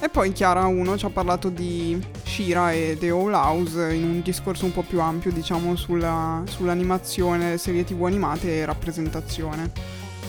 E 0.00 0.08
poi 0.08 0.32
Chiara 0.32 0.66
1 0.66 0.98
ci 0.98 1.04
ha 1.04 1.10
parlato 1.10 1.48
di 1.48 2.04
Shira 2.24 2.72
e 2.72 2.96
The 2.98 3.12
Owl 3.12 3.32
House 3.34 3.92
in 3.92 4.02
un 4.02 4.22
discorso 4.22 4.64
un 4.64 4.72
po' 4.72 4.82
più 4.82 5.00
ampio, 5.00 5.30
diciamo, 5.30 5.76
sulla- 5.76 6.42
sull'animazione, 6.44 7.56
serie 7.56 7.84
tv 7.84 8.04
animate 8.06 8.56
e 8.56 8.64
rappresentazione. 8.64 9.70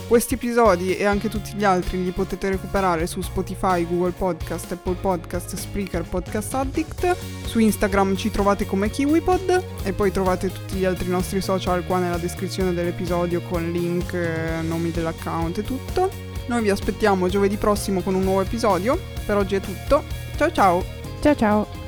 Questi 0.06 0.34
episodi 0.34 0.96
e 0.96 1.04
anche 1.04 1.28
tutti 1.28 1.54
gli 1.54 1.64
altri 1.64 2.02
li 2.02 2.10
potete 2.10 2.50
recuperare 2.50 3.06
su 3.06 3.20
Spotify, 3.20 3.86
Google 3.86 4.12
Podcast, 4.12 4.72
Apple 4.72 4.96
Podcast, 5.00 5.56
Spreaker, 5.56 6.02
Podcast 6.02 6.54
Addict. 6.54 7.16
Su 7.46 7.58
Instagram 7.58 8.14
ci 8.16 8.30
trovate 8.30 8.66
come 8.66 8.90
KiwiPod 8.90 9.64
e 9.82 9.92
poi 9.92 10.10
trovate 10.10 10.52
tutti 10.52 10.76
gli 10.76 10.84
altri 10.84 11.08
nostri 11.08 11.40
social 11.40 11.84
qua 11.86 11.98
nella 11.98 12.18
descrizione 12.18 12.74
dell'episodio 12.74 13.40
con 13.42 13.70
link, 13.70 14.12
eh, 14.12 14.60
nomi 14.62 14.90
dell'account 14.90 15.58
e 15.58 15.62
tutto. 15.62 16.10
Noi 16.46 16.62
vi 16.62 16.70
aspettiamo 16.70 17.28
giovedì 17.28 17.56
prossimo 17.56 18.02
con 18.02 18.14
un 18.14 18.22
nuovo 18.22 18.42
episodio. 18.42 18.98
Per 19.24 19.36
oggi 19.36 19.54
è 19.54 19.60
tutto. 19.60 20.04
Ciao 20.36 20.52
ciao! 20.52 20.84
Ciao 21.20 21.34
ciao. 21.34 21.83